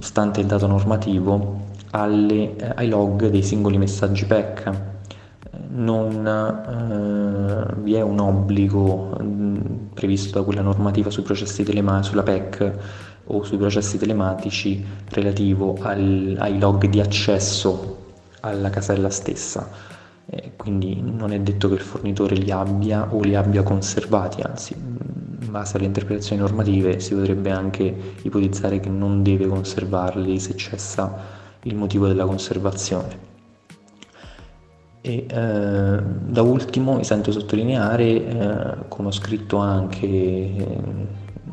stante 0.00 0.40
il 0.40 0.46
dato 0.46 0.66
normativo, 0.66 1.70
alle, 1.90 2.56
eh, 2.56 2.72
ai 2.74 2.88
log 2.88 3.28
dei 3.28 3.42
singoli 3.42 3.78
messaggi 3.78 4.24
PEC 4.24 4.90
non 5.68 6.26
eh, 6.26 7.74
vi 7.80 7.94
è 7.94 8.00
un 8.00 8.18
obbligo 8.18 9.16
previsto 9.94 10.38
da 10.38 10.44
quella 10.44 10.62
normativa 10.62 11.10
sui 11.10 11.22
processi 11.22 11.62
telematici, 11.62 12.10
sulla 12.10 12.22
PEC 12.22 12.72
o 13.26 13.42
sui 13.42 13.56
processi 13.56 13.98
telematici 13.98 14.84
relativo 15.10 15.76
al, 15.80 16.36
ai 16.38 16.58
log 16.58 16.86
di 16.86 17.00
accesso 17.00 17.98
alla 18.40 18.70
casella 18.70 19.10
stessa. 19.10 19.68
Eh, 20.26 20.52
quindi 20.56 21.00
non 21.02 21.32
è 21.32 21.40
detto 21.40 21.68
che 21.68 21.74
il 21.74 21.80
fornitore 21.80 22.34
li 22.36 22.50
abbia 22.50 23.08
o 23.10 23.20
li 23.20 23.34
abbia 23.34 23.62
conservati, 23.62 24.40
anzi 24.40 24.74
base 25.52 25.76
alle 25.76 25.86
interpretazioni 25.86 26.40
normative 26.40 26.98
si 26.98 27.14
potrebbe 27.14 27.50
anche 27.50 27.94
ipotizzare 28.22 28.80
che 28.80 28.88
non 28.88 29.22
deve 29.22 29.46
conservarli 29.46 30.40
se 30.40 30.56
cessa 30.56 31.40
il 31.64 31.76
motivo 31.76 32.08
della 32.08 32.24
conservazione. 32.24 33.30
E 35.02 35.26
eh, 35.28 36.02
da 36.02 36.42
ultimo 36.42 36.94
mi 36.94 37.04
sento 37.04 37.32
sottolineare, 37.32 38.04
eh, 38.04 38.76
come 38.88 39.08
ho 39.08 39.12
scritto 39.12 39.58
anche 39.58 40.06
eh, 40.06 40.80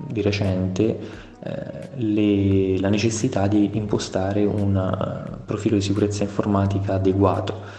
di 0.07 0.21
recente, 0.21 0.99
eh, 1.41 1.89
le, 1.95 2.79
la 2.79 2.89
necessità 2.89 3.47
di 3.47 3.69
impostare 3.73 4.45
un 4.45 4.75
uh, 4.75 5.45
profilo 5.45 5.75
di 5.75 5.81
sicurezza 5.81 6.23
informatica 6.23 6.95
adeguato. 6.95 7.78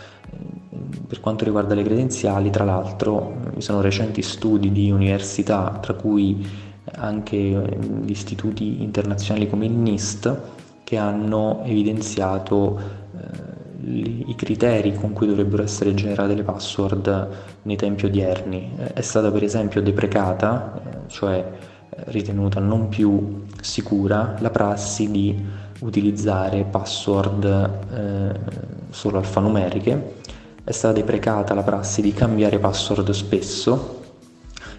Per 1.07 1.21
quanto 1.21 1.45
riguarda 1.45 1.75
le 1.75 1.83
credenziali, 1.83 2.51
tra 2.51 2.65
l'altro, 2.65 3.37
vi 3.55 3.61
sono 3.61 3.81
recenti 3.81 4.23
studi 4.23 4.73
di 4.73 4.91
università, 4.91 5.79
tra 5.81 5.95
cui 5.95 6.47
anche 6.93 7.37
gli 7.37 8.11
istituti 8.11 8.83
internazionali 8.83 9.49
come 9.49 9.67
il 9.67 9.73
NIST, 9.73 10.39
che 10.85 10.97
hanno 10.97 11.63
evidenziato 11.65 12.81
eh, 13.17 13.61
i 13.83 14.35
criteri 14.37 14.95
con 14.95 15.13
cui 15.13 15.27
dovrebbero 15.27 15.63
essere 15.63 15.95
generate 15.95 16.35
le 16.35 16.43
password 16.43 17.29
nei 17.63 17.77
tempi 17.77 18.07
odierni. 18.07 18.73
Eh, 18.77 18.93
è 18.95 19.01
stata 19.01 19.31
per 19.31 19.45
esempio 19.45 19.81
deprecata, 19.83 20.83
eh, 20.83 21.09
cioè 21.09 21.39
eh, 21.91 22.03
ritenuta 22.07 22.61
non 22.61 22.89
più 22.89 23.45
sicura, 23.61 24.35
la 24.41 24.51
prassi 24.51 25.11
di 25.11 25.69
utilizzare 25.81 26.65
password 26.65 27.45
eh, 27.93 28.41
solo 28.91 29.19
alfanumeriche, 29.19 30.17
è 30.71 30.73
stata 30.73 30.95
deprecata 30.95 31.53
la 31.53 31.63
prassi 31.63 32.01
di 32.01 32.13
cambiare 32.13 32.61
password 32.61 33.11
spesso, 33.11 33.99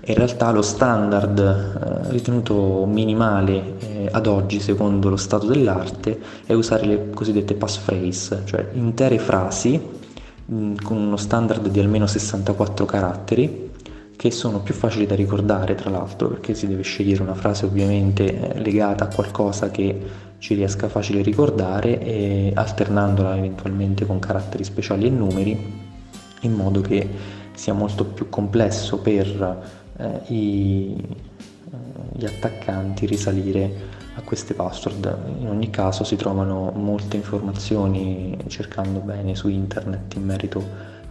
in 0.06 0.16
realtà 0.16 0.50
lo 0.52 0.62
standard 0.62 1.38
eh, 1.38 2.12
ritenuto 2.12 2.86
minimale 2.86 3.78
eh, 3.80 4.10
ad 4.10 4.26
oggi, 4.26 4.62
secondo 4.62 5.10
lo 5.10 5.18
stato 5.18 5.48
dell'arte, 5.48 6.18
è 6.46 6.54
usare 6.54 6.86
le 6.86 7.10
cosiddette 7.10 7.56
passphrase, 7.56 8.44
cioè 8.46 8.70
intere 8.72 9.20
frasi 9.20 9.80
mm, 10.50 10.76
con 10.82 10.96
uno 10.96 11.18
standard 11.18 11.68
di 11.68 11.80
almeno 11.82 12.08
64 12.08 12.86
caratteri 12.86 13.71
che 14.22 14.30
sono 14.30 14.60
più 14.60 14.76
facili 14.76 15.08
da 15.08 15.16
ricordare 15.16 15.74
tra 15.74 15.90
l'altro 15.90 16.28
perché 16.28 16.54
si 16.54 16.68
deve 16.68 16.84
scegliere 16.84 17.24
una 17.24 17.34
frase 17.34 17.66
ovviamente 17.66 18.54
eh, 18.54 18.60
legata 18.60 19.06
a 19.06 19.08
qualcosa 19.08 19.72
che 19.72 20.00
ci 20.38 20.54
riesca 20.54 20.90
facile 20.90 21.24
ricordare 21.24 22.00
e 22.00 22.52
alternandola 22.54 23.36
eventualmente 23.36 24.06
con 24.06 24.20
caratteri 24.20 24.64
speciali 24.64 25.08
e 25.08 25.10
numeri 25.10 25.74
in 26.42 26.54
modo 26.54 26.82
che 26.82 27.10
sia 27.56 27.74
molto 27.74 28.06
più 28.06 28.30
complesso 28.30 29.00
per 29.00 29.64
eh, 29.98 30.22
i, 30.28 30.96
eh, 31.00 31.78
gli 32.14 32.26
attaccanti 32.26 33.08
risalire 33.08 33.74
a 34.14 34.22
queste 34.22 34.54
password. 34.54 35.18
In 35.40 35.48
ogni 35.48 35.72
caso 35.72 36.04
si 36.04 36.16
trovano 36.16 36.70
molte 36.76 37.16
informazioni 37.16 38.38
cercando 38.50 39.00
bene 39.00 39.34
su 39.34 39.48
internet 39.48 40.14
in 40.14 40.26
merito 40.26 40.64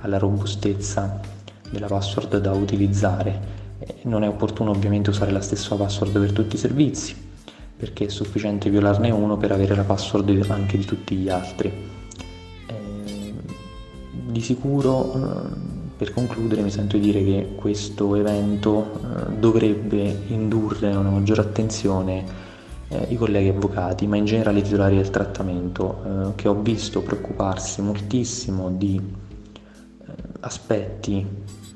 alla 0.03 0.19
robustezza 0.19 1.39
della 1.71 1.87
password 1.87 2.39
da 2.39 2.53
utilizzare. 2.53 3.59
Non 4.03 4.23
è 4.25 4.29
opportuno 4.29 4.71
ovviamente 4.71 5.11
usare 5.11 5.31
la 5.31 5.41
stessa 5.41 5.75
password 5.75 6.19
per 6.19 6.33
tutti 6.33 6.57
i 6.57 6.59
servizi, 6.59 7.17
perché 7.77 8.07
è 8.07 8.09
sufficiente 8.09 8.69
violarne 8.69 9.11
uno 9.11 9.37
per 9.37 9.53
avere 9.53 9.75
la 9.75 9.85
password 9.85 10.47
anche 10.49 10.77
di 10.77 10.85
tutti 10.85 11.17
gli 11.17 11.29
altri. 11.29 11.73
Eh, 12.67 13.33
di 14.27 14.41
sicuro 14.41 15.69
per 16.01 16.15
concludere 16.15 16.63
mi 16.63 16.71
sento 16.71 16.97
di 16.97 17.13
dire 17.13 17.23
che 17.23 17.53
questo 17.57 18.15
evento 18.15 19.03
eh, 19.03 19.33
dovrebbe 19.39 20.23
indurre 20.29 20.93
a 20.93 20.99
una 20.99 21.11
maggiore 21.11 21.43
attenzione 21.43 22.25
eh, 22.89 23.07
i 23.11 23.17
colleghi 23.17 23.49
avvocati, 23.49 24.07
ma 24.07 24.17
in 24.17 24.25
generale 24.25 24.61
i 24.61 24.63
titolari 24.63 24.97
del 24.97 25.11
trattamento, 25.11 26.03
eh, 26.03 26.35
che 26.37 26.49
ho 26.49 26.55
visto 26.55 27.03
preoccuparsi 27.03 27.83
moltissimo 27.83 28.71
di 28.71 28.99
eh, 28.99 30.13
aspetti 30.41 31.27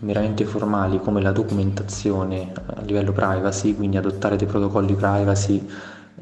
meramente 0.04 0.44
formali 0.44 1.00
come 1.00 1.20
la 1.20 1.32
documentazione 1.32 2.52
a 2.66 2.80
livello 2.82 3.12
privacy, 3.12 3.75
quindi 3.75 3.96
adottare 3.96 4.37
dei 4.37 4.46
protocolli 4.46 4.94
privacy 4.94 5.66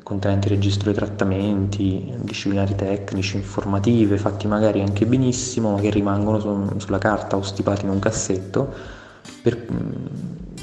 contenenti 0.02 0.48
registro 0.48 0.90
dei 0.90 0.94
trattamenti, 0.94 2.14
disciplinari 2.22 2.74
tecnici, 2.74 3.36
informative, 3.36 4.16
fatti 4.16 4.46
magari 4.46 4.80
anche 4.80 5.04
benissimo, 5.04 5.72
ma 5.72 5.80
che 5.80 5.90
rimangono 5.90 6.40
su, 6.40 6.78
sulla 6.78 6.98
carta 6.98 7.36
o 7.36 7.42
stipati 7.42 7.84
in 7.84 7.90
un 7.90 7.98
cassetto, 7.98 8.72
per, 9.42 9.66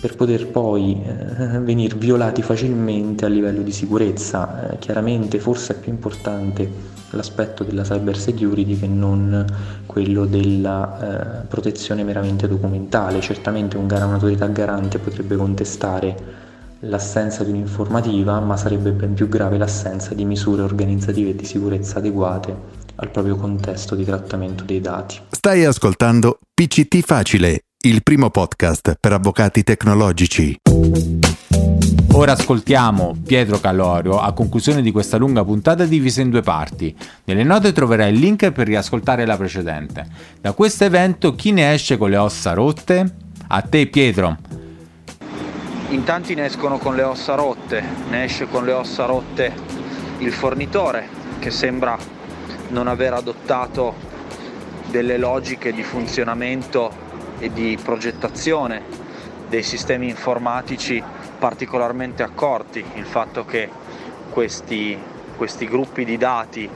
per 0.02 0.16
poter 0.16 0.48
poi 0.48 1.02
eh, 1.04 1.60
venire 1.60 1.96
violati 1.96 2.42
facilmente 2.42 3.26
a 3.26 3.28
livello 3.28 3.62
di 3.62 3.72
sicurezza. 3.72 4.72
Eh, 4.72 4.80
chiaramente 4.80 5.40
forse 5.40 5.76
è 5.76 5.80
più 5.80 5.92
importante 5.92 6.98
l'aspetto 7.12 7.64
della 7.64 7.84
cyber 7.84 8.18
security 8.18 8.78
che 8.78 8.88
non 8.88 9.46
quello 9.86 10.26
della 10.26 11.42
eh, 11.42 11.46
protezione 11.48 12.04
meramente 12.04 12.48
documentale. 12.48 13.22
Certamente 13.22 13.78
un, 13.78 13.86
un'autorità 13.86 14.48
garante 14.48 15.00
potrebbe 15.00 15.36
contestare 15.36 16.48
l'assenza 16.82 17.44
di 17.44 17.52
un'informativa, 17.52 18.40
ma 18.40 18.56
sarebbe 18.56 18.92
ben 18.92 19.14
più 19.14 19.28
grave 19.28 19.58
l'assenza 19.58 20.14
di 20.14 20.26
misure 20.26 20.62
organizzative 20.62 21.32
e 21.32 21.36
di 21.36 21.46
sicurezza 21.46 21.98
adeguate 21.98 22.56
al 22.96 23.10
proprio 23.10 23.36
contesto 23.36 23.96
di 23.96 24.06
trattamento 24.06 24.64
dei 24.64 24.82
dati. 24.82 25.20
Stai 25.30 25.66
ascoltando 25.66 26.40
PCT 26.54 27.02
Facile, 27.02 27.64
il 27.86 28.04
primo 28.04 28.30
podcast 28.30 28.96
per 29.00 29.14
avvocati 29.14 29.64
tecnologici. 29.64 30.58
Ora 32.12 32.34
ascoltiamo 32.34 33.16
Pietro 33.26 33.60
Calorio 33.60 34.20
a 34.20 34.34
conclusione 34.34 34.82
di 34.82 34.92
questa 34.92 35.18
lunga 35.18 35.44
puntata 35.44 35.86
divisa 35.86 36.22
in 36.22 36.30
due 36.30 36.42
parti. 36.42 36.96
Nelle 37.26 37.44
note 37.44 37.72
troverai 37.72 38.12
il 38.12 38.20
link 38.20 38.52
per 38.52 38.68
riascoltare 38.68 39.26
la 39.26 39.38
precedente. 39.38 40.08
Da 40.42 40.54
questo 40.54 40.84
evento 40.84 41.36
chi 41.36 41.52
ne 41.52 41.74
esce 41.74 41.98
con 41.98 42.10
le 42.10 42.18
ossa 42.18 42.54
rotte? 42.54 43.16
A 43.48 43.62
te 43.62 43.88
Pietro, 43.88 44.38
in 45.90 46.04
tanti 46.04 46.36
ne 46.36 46.46
escono 46.46 46.78
con 46.78 46.96
le 46.96 47.02
ossa 47.04 47.34
rotte, 47.36 47.84
ne 48.10 48.26
esce 48.26 48.48
con 48.48 48.64
le 48.64 48.74
ossa 48.74 49.06
rotte 49.06 49.52
il 50.20 50.32
fornitore 50.32 51.08
che 51.40 51.50
sembra 51.50 51.98
non 52.70 52.88
aver 52.88 53.14
adottato 53.14 53.96
delle 54.92 55.18
logiche 55.18 55.74
di 55.74 55.82
funzionamento 55.82 56.92
e 57.40 57.52
di 57.52 57.78
progettazione 57.82 58.82
dei 59.48 59.64
sistemi 59.64 60.10
informatici 60.10 61.02
particolarmente 61.40 62.22
accorti, 62.22 62.86
il 62.96 63.06
fatto 63.06 63.46
che 63.46 63.70
questi, 64.30 64.98
questi 65.38 65.66
gruppi 65.66 66.04
di 66.04 66.18
dati 66.18 66.70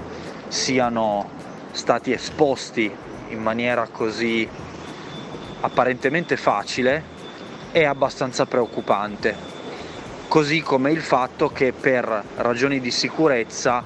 siano 0.48 1.29
stati 1.72 2.13
esposti 2.13 2.91
in 3.29 3.41
maniera 3.41 3.88
così 3.91 4.48
apparentemente 5.62 6.38
facile 6.38 7.12
è 7.72 7.84
abbastanza 7.84 8.46
preoccupante, 8.46 9.36
così 10.27 10.62
come 10.62 10.91
il 10.91 11.01
fatto 11.01 11.50
che 11.50 11.74
per 11.74 12.24
ragioni 12.38 12.79
di 12.79 12.91
sicurezza 12.91 13.84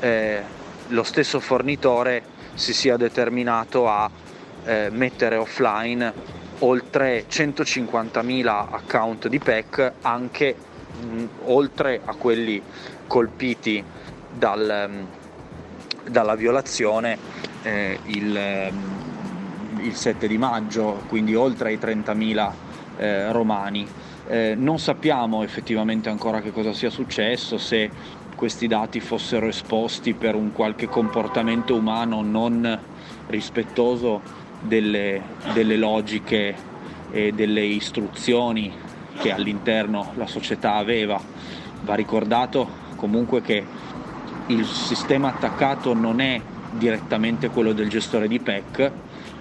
eh, 0.00 0.42
lo 0.88 1.02
stesso 1.02 1.38
fornitore 1.38 2.36
si 2.54 2.72
sia 2.72 2.96
determinato 2.96 3.88
a 3.88 4.10
eh, 4.64 4.88
mettere 4.90 5.36
offline 5.36 6.37
oltre 6.60 7.26
150.000 7.28 8.46
account 8.46 9.28
di 9.28 9.38
PEC 9.38 9.92
anche 10.02 10.54
mh, 11.00 11.24
oltre 11.44 12.00
a 12.04 12.14
quelli 12.14 12.60
colpiti 13.06 13.82
dal, 14.30 15.06
dalla 16.06 16.34
violazione 16.34 17.18
eh, 17.62 17.98
il, 18.06 18.72
il, 19.80 19.94
7 19.94 20.26
di 20.26 20.38
maggio, 20.38 21.02
quindi 21.08 21.34
oltre 21.34 21.70
ai 21.70 21.78
30.000 21.78 22.50
eh, 22.98 23.32
romani. 23.32 23.86
Eh, 24.26 24.54
non 24.56 24.78
sappiamo 24.78 25.42
effettivamente 25.42 26.10
ancora 26.10 26.40
che 26.40 26.52
cosa 26.52 26.72
sia 26.72 26.90
successo, 26.90 27.56
se 27.56 27.90
questi 28.34 28.66
dati 28.66 29.00
fossero 29.00 29.48
esposti 29.48 30.14
per 30.14 30.34
un 30.34 30.52
qualche 30.52 30.86
comportamento 30.86 31.74
umano 31.74 32.22
non 32.22 32.78
rispettoso 33.26 34.46
delle, 34.60 35.22
delle 35.52 35.76
logiche 35.76 36.54
e 37.10 37.32
delle 37.32 37.62
istruzioni 37.62 38.72
che 39.18 39.32
all'interno 39.32 40.12
la 40.16 40.26
società 40.26 40.74
aveva. 40.74 41.20
Va 41.82 41.94
ricordato 41.94 42.86
comunque 42.96 43.40
che 43.40 43.64
il 44.46 44.64
sistema 44.66 45.28
attaccato 45.28 45.94
non 45.94 46.20
è 46.20 46.40
direttamente 46.70 47.48
quello 47.48 47.72
del 47.72 47.88
gestore 47.88 48.28
di 48.28 48.38
PEC, 48.38 48.90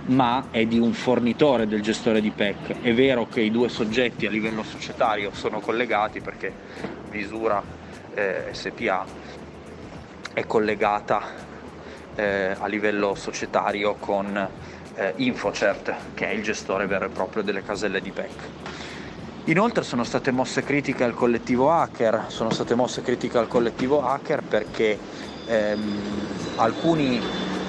ma 0.08 0.48
è 0.52 0.66
di 0.66 0.80
un 0.80 0.94
fornitore 0.94 1.68
del 1.68 1.82
gestore 1.82 2.22
di 2.22 2.30
PEC. 2.30 2.82
È 2.82 2.94
vero 2.94 3.28
che 3.28 3.42
i 3.42 3.52
due 3.52 3.70
soggetti 3.70 4.26
a 4.26 4.30
livello 4.30 4.64
societario 4.64 5.32
sono 5.34 5.60
collegati 5.60 6.22
perché 6.22 6.54
Visura 7.10 7.62
eh, 8.14 8.50
SPA 8.52 9.06
è 10.34 10.46
collegata 10.46 11.22
eh, 12.16 12.56
a 12.58 12.68
livello 12.68 13.16
societario 13.16 13.96
con 13.96 14.50
eh, 14.98 15.13
Infocert, 15.18 15.94
che 16.13 16.27
è 16.27 16.32
il 16.32 16.44
gestore 16.44 16.88
vero 16.88 17.06
e 17.06 17.10
proprio 17.10 17.44
delle 17.44 17.63
caselle 17.63 18.01
di 18.01 18.12
PEC. 18.12 18.32
Inoltre 19.46 19.84
sono 19.84 20.04
state 20.04 20.32
mosse 20.32 20.63
critiche 20.63 21.06
al 21.06 21.13
collettivo 21.13 21.72
hacker, 21.72 22.25
sono 22.27 22.50
state 22.50 22.75
mosse 22.75 23.01
critiche 23.01 23.38
al 23.38 23.48
collettivo 23.48 24.06
hacker 24.06 24.44
perché 24.44 25.00
ehm, 25.46 26.01
alcuni 26.56 27.22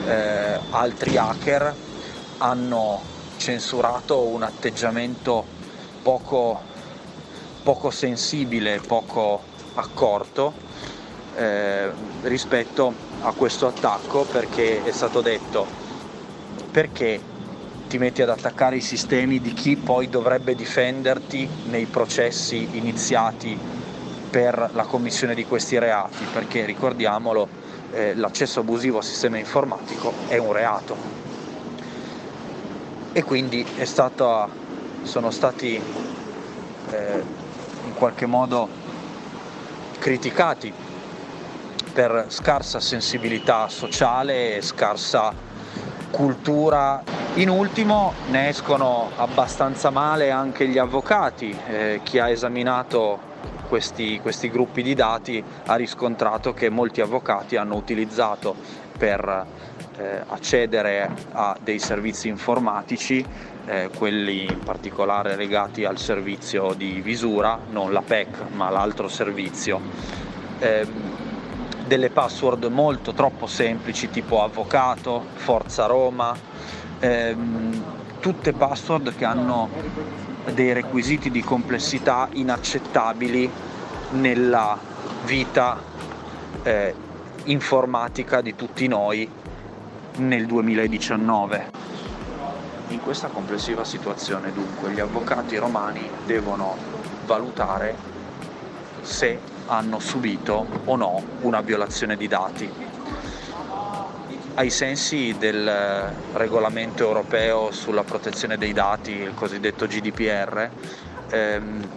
eh, 0.06 0.58
altri 0.70 1.16
hacker 1.16 1.72
hanno 2.38 3.00
censurato 3.36 4.22
un 4.22 4.42
atteggiamento 4.42 5.44
poco, 6.02 6.60
poco 7.62 7.90
sensibile, 7.90 8.80
poco 8.84 9.42
accorto 9.74 10.52
eh, 11.36 11.92
rispetto 12.22 12.92
a 13.20 13.32
questo 13.32 13.68
attacco 13.68 14.24
perché 14.24 14.82
è 14.82 14.90
stato 14.90 15.20
detto 15.20 15.86
perché 16.78 17.20
ti 17.88 17.98
metti 17.98 18.22
ad 18.22 18.28
attaccare 18.28 18.76
i 18.76 18.80
sistemi 18.80 19.40
di 19.40 19.52
chi 19.52 19.74
poi 19.74 20.08
dovrebbe 20.08 20.54
difenderti 20.54 21.48
nei 21.70 21.86
processi 21.86 22.68
iniziati 22.74 23.58
per 24.30 24.70
la 24.74 24.84
commissione 24.84 25.34
di 25.34 25.44
questi 25.44 25.76
reati, 25.76 26.24
perché 26.32 26.64
ricordiamolo, 26.64 27.48
eh, 27.90 28.14
l'accesso 28.14 28.60
abusivo 28.60 28.98
al 28.98 29.02
sistema 29.02 29.38
informatico 29.38 30.12
è 30.28 30.36
un 30.36 30.52
reato. 30.52 30.96
E 33.12 33.24
quindi 33.24 33.66
stata, 33.82 34.48
sono 35.02 35.32
stati 35.32 35.74
eh, 36.92 37.22
in 37.86 37.94
qualche 37.94 38.26
modo 38.26 38.68
criticati 39.98 40.72
per 41.92 42.26
scarsa 42.28 42.78
sensibilità 42.78 43.66
sociale 43.66 44.54
e 44.58 44.62
scarsa 44.62 45.47
cultura. 46.10 47.02
In 47.34 47.48
ultimo 47.48 48.12
ne 48.30 48.48
escono 48.48 49.10
abbastanza 49.16 49.90
male 49.90 50.30
anche 50.30 50.66
gli 50.66 50.78
avvocati, 50.78 51.56
eh, 51.68 52.00
chi 52.02 52.18
ha 52.18 52.28
esaminato 52.28 53.26
questi, 53.68 54.18
questi 54.20 54.50
gruppi 54.50 54.82
di 54.82 54.94
dati 54.94 55.42
ha 55.66 55.74
riscontrato 55.76 56.52
che 56.54 56.70
molti 56.70 57.00
avvocati 57.00 57.56
hanno 57.56 57.76
utilizzato 57.76 58.56
per 58.96 59.46
eh, 59.98 60.22
accedere 60.26 61.10
a 61.32 61.56
dei 61.62 61.78
servizi 61.78 62.28
informatici, 62.28 63.24
eh, 63.66 63.90
quelli 63.96 64.44
in 64.44 64.60
particolare 64.60 65.36
legati 65.36 65.84
al 65.84 65.98
servizio 65.98 66.72
di 66.72 67.00
visura, 67.00 67.58
non 67.70 67.92
la 67.92 68.02
PEC 68.02 68.50
ma 68.54 68.70
l'altro 68.70 69.08
servizio. 69.08 69.80
Eh, 70.58 70.86
delle 71.88 72.10
password 72.10 72.66
molto 72.66 73.12
troppo 73.12 73.46
semplici 73.46 74.10
tipo 74.10 74.42
avvocato, 74.42 75.24
Forza 75.34 75.86
Roma, 75.86 76.36
ehm, 77.00 77.82
tutte 78.20 78.52
password 78.52 79.16
che 79.16 79.24
hanno 79.24 79.68
dei 80.52 80.72
requisiti 80.72 81.30
di 81.30 81.42
complessità 81.42 82.28
inaccettabili 82.32 83.50
nella 84.10 84.78
vita 85.24 85.80
eh, 86.62 86.94
informatica 87.44 88.40
di 88.42 88.54
tutti 88.54 88.86
noi 88.86 89.28
nel 90.16 90.46
2019. 90.46 91.70
In 92.88 93.00
questa 93.00 93.28
complessiva 93.28 93.84
situazione 93.84 94.52
dunque 94.52 94.90
gli 94.90 95.00
avvocati 95.00 95.56
romani 95.56 96.08
devono 96.26 96.76
valutare 97.26 97.94
se 99.02 99.56
hanno 99.68 100.00
subito 100.00 100.66
o 100.84 100.96
no 100.96 101.22
una 101.42 101.60
violazione 101.60 102.16
di 102.16 102.26
dati. 102.26 102.70
Ai 104.54 104.70
sensi 104.70 105.36
del 105.38 106.12
regolamento 106.32 107.04
europeo 107.04 107.70
sulla 107.70 108.02
protezione 108.02 108.58
dei 108.58 108.72
dati, 108.72 109.12
il 109.12 109.34
cosiddetto 109.34 109.86
GDPR, 109.86 110.68
ehm, 111.30 111.88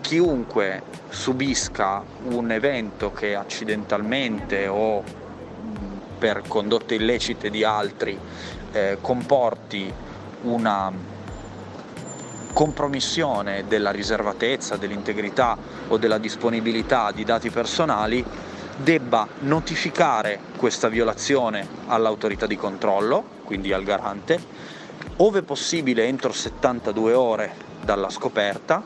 chiunque 0.00 0.82
subisca 1.10 2.02
un 2.24 2.50
evento 2.50 3.12
che 3.12 3.34
accidentalmente 3.34 4.66
o 4.66 5.02
per 6.18 6.42
condotte 6.46 6.94
illecite 6.94 7.50
di 7.50 7.64
altri 7.64 8.18
eh, 8.72 8.96
comporti 9.00 9.92
una 10.42 10.90
compromissione 12.52 13.64
della 13.66 13.90
riservatezza, 13.90 14.76
dell'integrità 14.76 15.56
o 15.88 15.96
della 15.96 16.18
disponibilità 16.18 17.10
di 17.12 17.24
dati 17.24 17.50
personali 17.50 18.24
debba 18.76 19.26
notificare 19.40 20.38
questa 20.56 20.88
violazione 20.88 21.66
all'autorità 21.86 22.46
di 22.46 22.56
controllo, 22.56 23.24
quindi 23.44 23.72
al 23.72 23.84
garante, 23.84 24.40
ove 25.16 25.42
possibile 25.42 26.06
entro 26.06 26.32
72 26.32 27.12
ore 27.12 27.54
dalla 27.82 28.08
scoperta, 28.08 28.82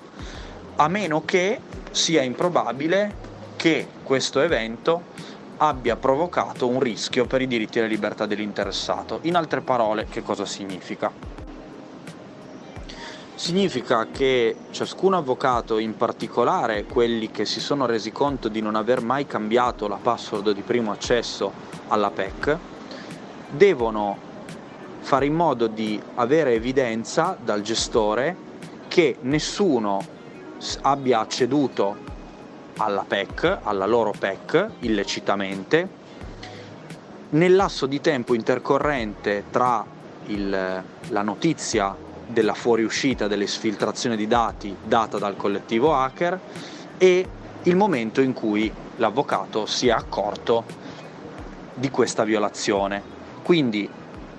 a 0.77 0.89
meno 0.89 1.25
che 1.25 1.61
sia 1.91 2.23
improbabile 2.23 3.25
che 3.57 3.87
questo 4.03 4.41
evento 4.41 5.15
abbia 5.59 5.97
provocato 5.97 6.69
un 6.69 6.81
rischio 6.81 7.27
per 7.27 7.41
i 7.41 7.47
diritti 7.47 7.79
e 7.79 7.83
le 7.83 7.89
libertà 7.89 8.27
dell'interessato. 8.27 9.21
In 9.23 9.37
altre 9.37 9.63
parole, 9.63 10.07
che 10.11 10.23
cosa 10.23 10.45
significa? 10.45 11.36
Significa 13.37 14.07
che 14.11 14.57
ciascun 14.71 15.13
avvocato, 15.13 15.77
in 15.77 15.95
particolare 15.95 16.85
quelli 16.85 17.31
che 17.31 17.45
si 17.45 17.61
sono 17.61 17.85
resi 17.85 18.11
conto 18.11 18.49
di 18.49 18.63
non 18.63 18.77
aver 18.77 19.03
mai 19.03 19.27
cambiato 19.27 19.89
la 19.89 19.99
password 20.01 20.53
di 20.53 20.63
primo 20.63 20.91
accesso 20.91 21.53
alla 21.89 22.11
PEC, 22.11 22.57
devono 23.51 24.17
fare 25.01 25.27
in 25.27 25.35
modo 25.35 25.67
di 25.67 26.01
avere 26.15 26.55
evidenza 26.55 27.37
dal 27.39 27.61
gestore 27.61 28.35
che 28.89 29.19
nessuno 29.21 30.03
abbia 30.81 31.21
acceduto 31.21 31.95
alla 32.79 33.05
PEC, 33.07 33.59
alla 33.63 33.85
loro 33.85 34.15
PEC, 34.19 34.67
illecitamente, 34.81 35.89
nel 37.29 37.55
lasso 37.55 37.85
di 37.85 38.01
tempo 38.01 38.33
intercorrente 38.33 39.45
tra 39.51 39.85
il, 40.29 40.83
la 41.09 41.23
notizia 41.23 42.05
della 42.27 42.55
fuoriuscita 42.55 43.29
delle 43.29 43.47
sfiltrazioni 43.47 44.17
di 44.17 44.27
dati 44.27 44.75
data 44.83 45.19
dal 45.19 45.37
collettivo 45.37 45.95
hacker 45.95 46.41
e 46.99 47.29
il 47.63 47.77
momento 47.77 48.21
in 48.21 48.33
cui 48.33 48.73
l'avvocato 48.97 49.67
si 49.67 49.89
è 49.89 49.91
accorto 49.91 50.65
di 51.75 51.91
questa 51.91 52.25
violazione. 52.25 53.03
Quindi, 53.43 53.89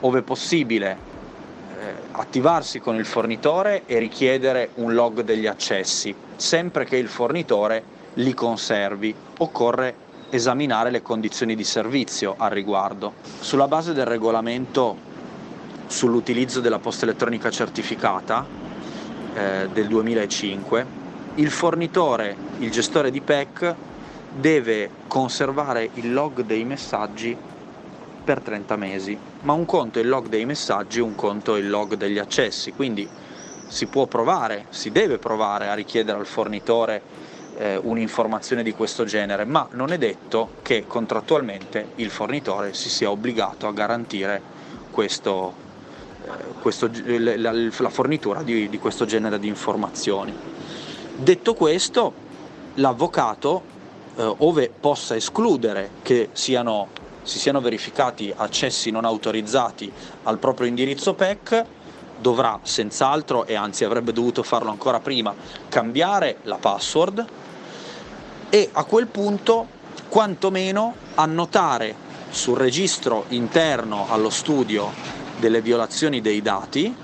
ove 0.02 0.22
possibile, 0.22 0.98
eh, 1.80 1.94
attivarsi 2.12 2.80
con 2.80 2.96
il 2.96 3.06
fornitore 3.06 3.84
e 3.86 4.00
richiedere 4.00 4.72
un 4.76 4.94
log 4.94 5.22
degli 5.22 5.46
accessi, 5.46 6.14
sempre 6.36 6.86
che 6.86 6.98
il 6.98 7.08
fornitore 7.08 7.84
li 8.16 8.34
conservi. 8.34 9.14
Occorre 9.38 10.06
esaminare 10.30 10.90
le 10.90 11.02
condizioni 11.02 11.56
di 11.56 11.64
servizio 11.64 12.36
al 12.38 12.50
riguardo. 12.50 13.14
Sulla 13.40 13.68
base 13.68 13.94
del 13.94 14.06
regolamento 14.06 15.07
sull'utilizzo 15.88 16.60
della 16.60 16.80
posta 16.80 17.06
elettronica 17.06 17.50
certificata, 17.50 18.46
eh, 19.34 19.70
del 19.72 19.88
2005, 19.88 20.86
il 21.36 21.52
fornitore, 21.52 22.36
il 22.60 22.72
gestore 22.72 23.12
di 23.12 23.22
PEC, 23.22 23.76
deve 24.34 24.90
conservare 25.08 25.90
il 25.94 26.14
log 26.14 26.42
dei 26.42 26.64
messaggi 26.64 27.36
per 28.24 28.42
30 28.42 28.76
mesi, 28.76 29.18
ma 29.42 29.54
un 29.54 29.66
conto 29.66 30.00
è 30.00 30.02
il 30.02 30.10
log 30.10 30.28
dei 30.28 30.46
messaggi, 30.46 31.00
un 31.00 31.16
conto 31.16 31.56
è 31.56 31.60
il 31.60 31.70
log 31.70 31.96
degli 31.96 32.18
accessi, 32.18 32.74
quindi 32.74 33.08
si 33.68 33.86
può 33.86 34.06
provare, 34.06 34.66
si 34.70 34.92
deve 34.92 35.18
provare 35.18 35.70
a 35.70 35.74
richiedere 35.74 36.18
al 36.18 36.26
fornitore 36.26 37.02
eh, 37.58 37.78
un'informazione 37.82 38.64
di 38.64 38.74
questo 38.74 39.04
genere, 39.06 39.46
ma 39.46 39.68
non 39.72 39.92
è 39.92 39.98
detto 39.98 40.52
che 40.62 40.86
contrattualmente 40.88 41.92
il 41.96 42.10
fornitore 42.10 42.74
si 42.74 42.90
sia 42.90 43.10
obbligato 43.10 43.68
a 43.68 43.74
garantire 43.74 44.42
questo, 44.92 45.54
questo, 46.62 46.90
la, 47.06 47.52
la, 47.52 47.90
fornitura 47.90 48.44
di, 48.44 48.70
di 48.70 48.80
questo 48.80 49.06
genere 49.06 49.40
di 49.40 49.48
informazioni. 49.48 50.34
Detto 51.16 51.54
questo, 51.54 52.14
l'avvocato, 52.76 53.62
eh, 54.16 54.36
ove 54.38 54.72
possa 54.80 55.16
escludere 55.16 55.92
che 56.02 56.30
siano 56.34 57.06
si 57.28 57.40
siano 57.40 57.60
verificati 57.60 58.34
accessi 58.34 58.90
non 58.90 59.04
autorizzati 59.04 59.92
al 60.24 60.38
proprio 60.38 60.66
indirizzo 60.66 61.14
PEC, 61.14 61.66
dovrà 62.20 62.60
senz'altro, 62.64 63.46
e 63.46 63.54
anzi 63.54 63.84
avrebbe 63.84 64.14
dovuto 64.14 64.44
farlo 64.44 64.72
ancora 64.72 65.02
prima, 65.02 65.36
cambiare 65.68 66.38
la 66.44 66.56
password 66.56 67.26
e 68.50 68.70
a 68.72 68.84
quel 68.86 69.08
punto 69.08 69.68
quantomeno 70.08 70.96
annotare 71.16 72.06
sul 72.30 72.58
registro 72.58 73.26
interno 73.30 74.08
allo 74.10 74.30
studio 74.30 74.90
delle 75.38 75.62
violazioni 75.62 76.22
dei 76.22 76.42
dati 76.42 76.96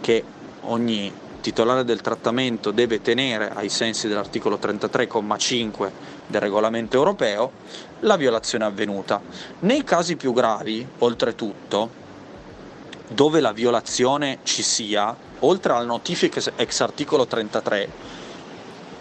che 0.00 0.24
ogni 0.62 1.12
titolare 1.40 1.84
del 1.84 2.00
trattamento 2.00 2.70
deve 2.70 3.00
tenere 3.00 3.50
ai 3.52 3.68
sensi 3.68 4.06
dell'articolo 4.08 4.58
33,5 4.60 5.90
del 6.26 6.40
regolamento 6.40 6.96
europeo 6.96 7.52
la 8.00 8.16
violazione 8.16 8.64
avvenuta. 8.64 9.20
Nei 9.60 9.84
casi 9.84 10.16
più 10.16 10.32
gravi, 10.32 10.86
oltretutto, 10.98 12.00
dove 13.08 13.40
la 13.40 13.52
violazione 13.52 14.38
ci 14.44 14.62
sia, 14.62 15.14
oltre 15.40 15.72
alla 15.72 15.84
notifica 15.84 16.40
ex 16.56 16.80
articolo 16.80 17.26
33, 17.26 17.88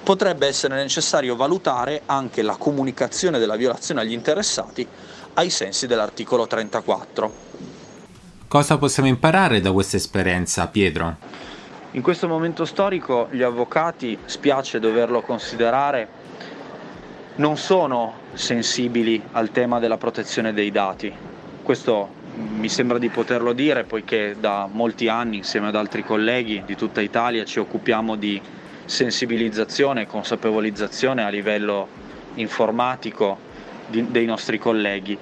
potrebbe 0.04 0.48
essere 0.48 0.76
necessario 0.76 1.36
valutare 1.36 2.02
anche 2.08 2.42
la 2.42 2.56
comunicazione 2.58 3.38
della 3.38 3.56
violazione 3.56 4.02
agli 4.02 4.14
interessati 4.14 4.86
ai 5.36 5.50
sensi 5.50 5.88
dell'articolo 5.88 6.48
34. 6.48 7.80
Cosa 8.52 8.78
possiamo 8.78 9.08
imparare 9.08 9.62
da 9.62 9.72
questa 9.72 9.96
esperienza, 9.96 10.68
Pietro? 10.68 11.16
In 11.92 12.02
questo 12.02 12.28
momento 12.28 12.66
storico 12.66 13.30
gli 13.32 13.44
avvocati, 13.44 14.18
spiace 14.26 14.78
doverlo 14.82 15.22
considerare, 15.22 16.06
non 17.36 17.56
sono 17.56 18.14
sensibili 18.34 19.24
al 19.32 19.52
tema 19.52 19.80
della 19.80 19.96
protezione 19.96 20.52
dei 20.52 20.70
dati. 20.70 21.10
Questo 21.64 22.10
mi 22.36 22.68
sembra 22.68 22.98
di 22.98 23.08
poterlo 23.08 23.54
dire 23.54 23.86
poiché 23.86 24.36
da 24.38 24.68
molti 24.70 25.08
anni 25.08 25.38
insieme 25.38 25.70
ad 25.70 25.76
altri 25.78 26.04
colleghi 26.04 26.62
di 26.66 26.76
tutta 26.76 27.00
Italia 27.00 27.46
ci 27.46 27.60
occupiamo 27.60 28.18
di 28.18 28.42
sensibilizzazione 28.84 30.02
e 30.02 30.08
consapevolizzazione 30.08 31.24
a 31.24 31.30
livello 31.30 31.88
informatico 32.34 33.38
dei 33.88 34.26
nostri 34.26 34.60
colleghi. 34.60 35.18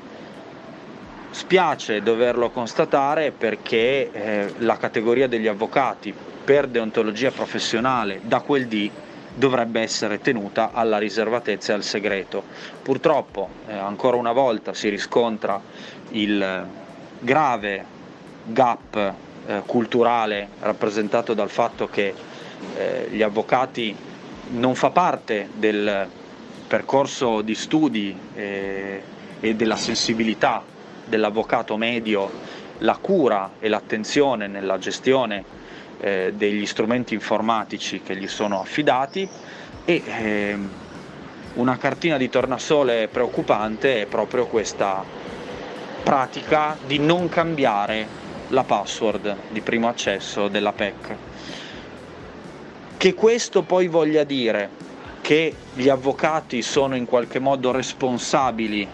Spiace 1.32 2.02
doverlo 2.02 2.50
constatare 2.50 3.32
perché 3.32 4.12
eh, 4.12 4.54
la 4.58 4.78
categoria 4.78 5.28
degli 5.28 5.48
avvocati 5.48 6.13
per 6.44 6.68
deontologia 6.68 7.30
professionale 7.30 8.22
da 8.24 8.42
quel 8.42 8.65
dì 8.68 8.89
dovrebbe 9.36 9.80
essere 9.80 10.20
tenuta 10.20 10.72
alla 10.74 10.98
riservatezza 10.98 11.72
e 11.72 11.76
al 11.76 11.84
segreto. 11.84 12.44
Purtroppo 12.82 13.50
eh, 13.68 13.74
ancora 13.74 14.18
una 14.18 14.32
volta 14.32 14.74
si 14.74 14.89
riscontra 14.89 15.62
il 16.10 16.65
grave 17.20 17.86
gap 18.46 18.96
eh, 19.46 19.62
culturale 19.68 20.48
rappresentato 20.62 21.36
dal 21.36 21.50
fatto 21.50 21.88
che 21.88 22.13
eh, 22.76 23.08
gli 23.12 23.22
avvocati 23.22 23.96
non 24.52 24.74
fa 24.74 24.89
parte 24.89 25.48
del 25.54 26.08
percorso 26.68 27.42
di 27.42 27.54
studi 27.54 28.18
eh, 28.34 29.04
e 29.39 29.56
della 29.56 29.76
sensibilità 29.76 30.68
dell'avvocato 31.10 31.76
medio 31.76 32.32
la 32.80 32.95
cura 32.95 33.52
e 33.60 33.67
l'attenzione 33.67 34.48
nella 34.48 34.78
gestione 34.78 35.43
eh, 36.00 36.32
degli 36.36 36.65
strumenti 36.65 37.13
informatici 37.13 38.02
che 38.02 38.15
gli 38.15 38.28
sono 38.28 38.62
affidati 38.62 39.28
e 39.84 40.04
eh, 40.06 40.58
una 41.56 41.78
cartina 41.78 42.17
di 42.17 42.30
tornasole 42.30 43.08
preoccupante 43.10 44.04
è 44.04 44.06
proprio 44.06 44.45
questa 44.45 45.04
pratica 46.04 46.78
di 46.86 47.00
non 47.00 47.28
cambiare 47.28 48.08
la 48.50 48.63
password 48.63 49.36
di 49.50 49.62
primo 49.62 49.88
accesso 49.89 50.48
della 50.48 50.72
PEC. 50.72 51.15
Che 52.98 53.13
questo 53.13 53.63
poi 53.63 53.88
voglia 53.88 54.24
dire 54.24 54.69
che 55.22 55.54
gli 55.74 55.89
avvocati 55.89 56.62
sono 56.62 56.95
in 56.95 57.06
qualche 57.06 57.39
modo 57.39 57.72
responsabili, 57.72 58.88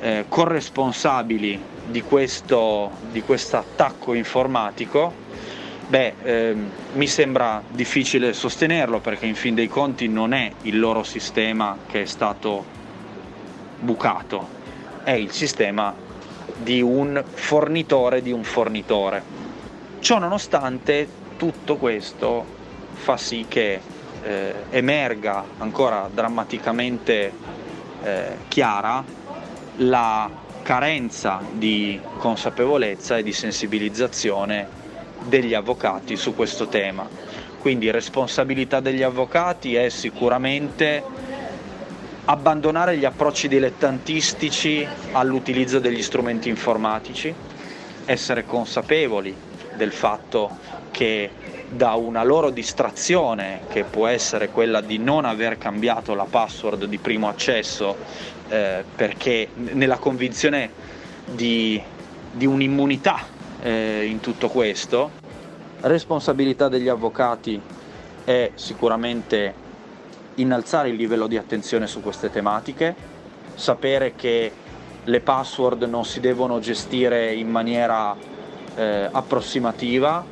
eh, 0.00 0.24
corresponsabili 0.28 1.62
di 1.86 2.02
questo 2.02 2.90
di 3.10 3.22
attacco 3.50 4.14
informatico, 4.14 5.28
Beh, 5.90 6.14
ehm, 6.22 6.70
mi 6.92 7.08
sembra 7.08 7.60
difficile 7.68 8.32
sostenerlo 8.32 9.00
perché 9.00 9.26
in 9.26 9.34
fin 9.34 9.56
dei 9.56 9.66
conti 9.66 10.06
non 10.06 10.32
è 10.32 10.52
il 10.62 10.78
loro 10.78 11.02
sistema 11.02 11.76
che 11.88 12.02
è 12.02 12.04
stato 12.04 12.64
bucato, 13.80 14.46
è 15.02 15.10
il 15.10 15.32
sistema 15.32 15.92
di 16.56 16.80
un 16.80 17.20
fornitore 17.28 18.22
di 18.22 18.30
un 18.30 18.44
fornitore. 18.44 19.20
Ciò 19.98 20.20
nonostante 20.20 21.08
tutto 21.36 21.74
questo 21.74 22.44
fa 22.92 23.16
sì 23.16 23.46
che 23.48 23.80
eh, 24.22 24.54
emerga 24.70 25.44
ancora 25.58 26.08
drammaticamente 26.12 27.32
eh, 28.04 28.36
chiara 28.46 29.02
la 29.82 30.30
carenza 30.62 31.40
di 31.52 31.98
consapevolezza 32.18 33.16
e 33.16 33.22
di 33.22 33.32
sensibilizzazione 33.32 34.68
degli 35.26 35.54
avvocati 35.54 36.16
su 36.16 36.34
questo 36.34 36.68
tema. 36.68 37.08
Quindi 37.58 37.90
responsabilità 37.90 38.80
degli 38.80 39.02
avvocati 39.02 39.74
è 39.74 39.88
sicuramente 39.88 41.02
abbandonare 42.26 42.96
gli 42.96 43.04
approcci 43.04 43.48
dilettantistici 43.48 44.86
all'utilizzo 45.12 45.78
degli 45.78 46.02
strumenti 46.02 46.48
informatici, 46.48 47.34
essere 48.04 48.44
consapevoli 48.44 49.48
del 49.80 49.92
fatto 49.92 50.58
che 50.90 51.30
da 51.70 51.94
una 51.94 52.22
loro 52.22 52.50
distrazione, 52.50 53.62
che 53.70 53.84
può 53.84 54.06
essere 54.06 54.50
quella 54.50 54.82
di 54.82 54.98
non 54.98 55.24
aver 55.24 55.56
cambiato 55.56 56.14
la 56.14 56.26
password 56.28 56.84
di 56.84 56.98
primo 56.98 57.28
accesso, 57.28 57.96
eh, 58.48 58.84
perché 58.94 59.48
nella 59.54 59.96
convinzione 59.96 60.70
di, 61.24 61.80
di 62.30 62.44
un'immunità 62.44 63.20
eh, 63.62 64.04
in 64.04 64.20
tutto 64.20 64.48
questo. 64.48 65.18
Responsabilità 65.80 66.68
degli 66.68 66.88
avvocati 66.88 67.58
è 68.24 68.50
sicuramente 68.54 69.54
innalzare 70.34 70.90
il 70.90 70.96
livello 70.96 71.26
di 71.26 71.38
attenzione 71.38 71.86
su 71.86 72.02
queste 72.02 72.30
tematiche, 72.30 72.94
sapere 73.54 74.14
che 74.14 74.52
le 75.04 75.20
password 75.20 75.84
non 75.84 76.04
si 76.04 76.20
devono 76.20 76.58
gestire 76.58 77.32
in 77.32 77.48
maniera 77.48 78.14
eh, 78.74 79.08
approssimativa, 79.10 80.24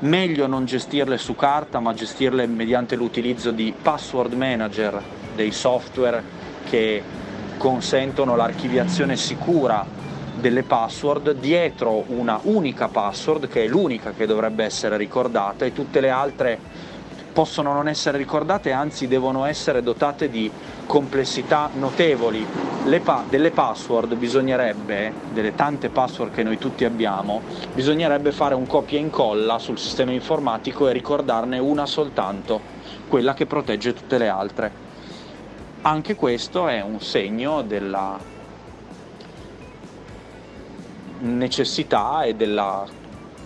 meglio 0.00 0.46
non 0.46 0.64
gestirle 0.64 1.18
su 1.18 1.34
carta 1.34 1.80
ma 1.80 1.94
gestirle 1.94 2.46
mediante 2.46 2.96
l'utilizzo 2.96 3.50
di 3.50 3.74
password 3.80 4.34
manager, 4.34 5.02
dei 5.34 5.50
software 5.50 6.22
che 6.68 7.02
consentono 7.56 8.36
l'archiviazione 8.36 9.16
sicura 9.16 9.84
delle 10.38 10.62
password 10.62 11.32
dietro 11.32 12.04
una 12.08 12.38
unica 12.42 12.88
password 12.88 13.48
che 13.48 13.64
è 13.64 13.66
l'unica 13.66 14.12
che 14.12 14.26
dovrebbe 14.26 14.64
essere 14.64 14.96
ricordata 14.96 15.64
e 15.64 15.72
tutte 15.72 16.00
le 16.00 16.10
altre 16.10 16.60
possono 17.38 17.72
non 17.72 17.86
essere 17.86 18.18
ricordate, 18.18 18.72
anzi 18.72 19.06
devono 19.06 19.44
essere 19.44 19.80
dotate 19.80 20.28
di 20.28 20.50
complessità 20.86 21.70
notevoli. 21.74 22.44
Pa- 23.00 23.22
delle 23.28 23.52
password 23.52 24.16
bisognerebbe, 24.16 25.12
delle 25.32 25.54
tante 25.54 25.88
password 25.88 26.32
che 26.32 26.42
noi 26.42 26.58
tutti 26.58 26.84
abbiamo, 26.84 27.42
bisognerebbe 27.72 28.32
fare 28.32 28.56
un 28.56 28.66
copia 28.66 28.98
e 28.98 29.02
incolla 29.02 29.60
sul 29.60 29.78
sistema 29.78 30.10
informatico 30.10 30.88
e 30.88 30.92
ricordarne 30.92 31.60
una 31.60 31.86
soltanto, 31.86 32.60
quella 33.06 33.34
che 33.34 33.46
protegge 33.46 33.94
tutte 33.94 34.18
le 34.18 34.28
altre. 34.28 34.72
Anche 35.82 36.16
questo 36.16 36.66
è 36.66 36.82
un 36.82 36.98
segno 37.00 37.62
della 37.62 38.18
necessità 41.18 42.24
e 42.24 42.34
della, 42.34 42.84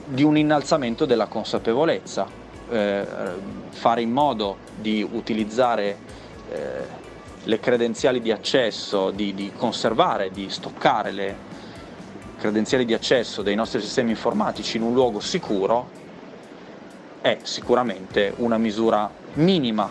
di 0.03 0.23
un 0.23 0.39
innalzamento 0.39 1.05
della 1.05 1.27
consapevolezza. 1.27 2.42
Eh, 2.73 3.07
fare 3.71 4.01
in 4.01 4.11
modo 4.11 4.57
di 4.81 5.07
utilizzare 5.09 5.97
eh, 6.51 7.01
le 7.45 7.61
credenziali 7.61 8.21
di 8.21 8.33
accesso, 8.33 9.11
di, 9.11 9.35
di 9.35 9.53
conservare, 9.57 10.31
di 10.31 10.49
stoccare 10.49 11.11
le 11.11 11.37
credenziali 12.39 12.85
di 12.85 12.95
accesso 12.95 13.43
dei 13.43 13.55
nostri 13.55 13.81
sistemi 13.81 14.11
informatici 14.11 14.77
in 14.77 14.83
un 14.83 14.95
luogo 14.95 15.21
sicuro 15.21 16.01
è 17.21 17.39
sicuramente 17.43 18.33
una 18.39 18.59
misura 18.59 19.09
minima 19.35 19.89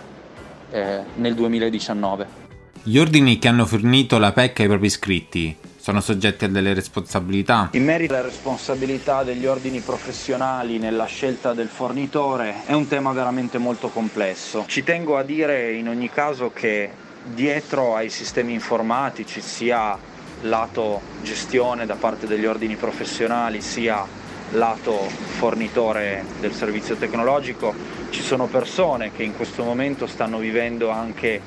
eh, 0.70 1.00
nel 1.16 1.34
2019. 1.34 2.40
Gli 2.84 2.98
ordini 2.98 3.40
che 3.40 3.48
hanno 3.48 3.66
fornito 3.66 4.18
la 4.18 4.34
PEC 4.34 4.60
ai 4.62 4.68
propri 4.68 4.88
iscritti 4.88 5.58
sono 5.82 6.00
soggetti 6.00 6.46
a 6.46 6.48
delle 6.48 6.76
responsabilità? 6.76 7.70
In 7.72 7.84
merito 7.84 8.14
alle 8.14 8.22
responsabilità 8.24 9.24
degli 9.24 9.48
ordini 9.48 9.80
professionali 9.80 10.78
nella 10.78 11.06
scelta 11.06 11.54
del 11.54 11.70
fornitore 11.70 12.66
è 12.66 12.74
un 12.74 12.88
tema 12.88 13.12
veramente 13.14 13.58
molto 13.58 13.90
complesso. 13.90 14.66
Ci 14.68 14.84
tengo 14.84 15.18
a 15.18 15.24
dire 15.24 15.72
in 15.72 15.88
ogni 15.88 16.10
caso 16.12 16.52
che 16.54 16.92
dietro 17.24 17.96
ai 17.96 18.10
sistemi 18.10 18.54
informatici, 18.54 19.42
sia 19.42 19.98
lato 20.42 21.02
gestione 21.24 21.88
da 21.88 21.96
parte 21.96 22.28
degli 22.28 22.46
ordini 22.46 22.76
professionali, 22.76 23.60
sia 23.62 24.06
lato 24.52 25.00
fornitore 25.00 26.26
del 26.40 26.54
servizio 26.54 26.96
tecnologico, 26.96 27.74
ci 28.12 28.22
sono 28.22 28.46
persone 28.46 29.12
che 29.12 29.24
in 29.24 29.36
questo 29.36 29.64
momento 29.64 30.06
stanno 30.06 30.38
vivendo 30.38 30.90
anche 30.90 31.42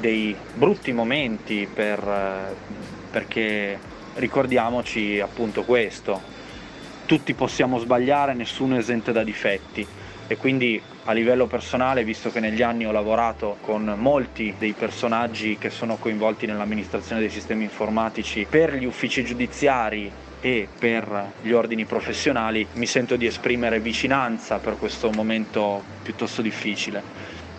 dei 0.00 0.34
brutti 0.54 0.92
momenti 0.92 1.68
per, 1.72 2.54
perché 3.10 3.78
ricordiamoci 4.14 5.20
appunto 5.20 5.62
questo, 5.64 6.20
tutti 7.06 7.34
possiamo 7.34 7.78
sbagliare, 7.78 8.34
nessuno 8.34 8.76
è 8.76 8.78
esente 8.78 9.12
da 9.12 9.24
difetti 9.24 9.86
e 10.26 10.36
quindi 10.36 10.80
a 11.04 11.12
livello 11.12 11.46
personale, 11.46 12.04
visto 12.04 12.30
che 12.30 12.38
negli 12.38 12.62
anni 12.62 12.86
ho 12.86 12.92
lavorato 12.92 13.56
con 13.62 13.94
molti 13.98 14.54
dei 14.56 14.74
personaggi 14.74 15.58
che 15.58 15.70
sono 15.70 15.96
coinvolti 15.96 16.46
nell'amministrazione 16.46 17.20
dei 17.20 17.30
sistemi 17.30 17.64
informatici 17.64 18.46
per 18.48 18.74
gli 18.74 18.84
uffici 18.84 19.24
giudiziari 19.24 20.08
e 20.40 20.68
per 20.78 21.32
gli 21.42 21.50
ordini 21.50 21.84
professionali, 21.84 22.66
mi 22.74 22.86
sento 22.86 23.16
di 23.16 23.26
esprimere 23.26 23.80
vicinanza 23.80 24.58
per 24.58 24.76
questo 24.78 25.10
momento 25.10 25.82
piuttosto 26.02 26.42
difficile. 26.42 27.02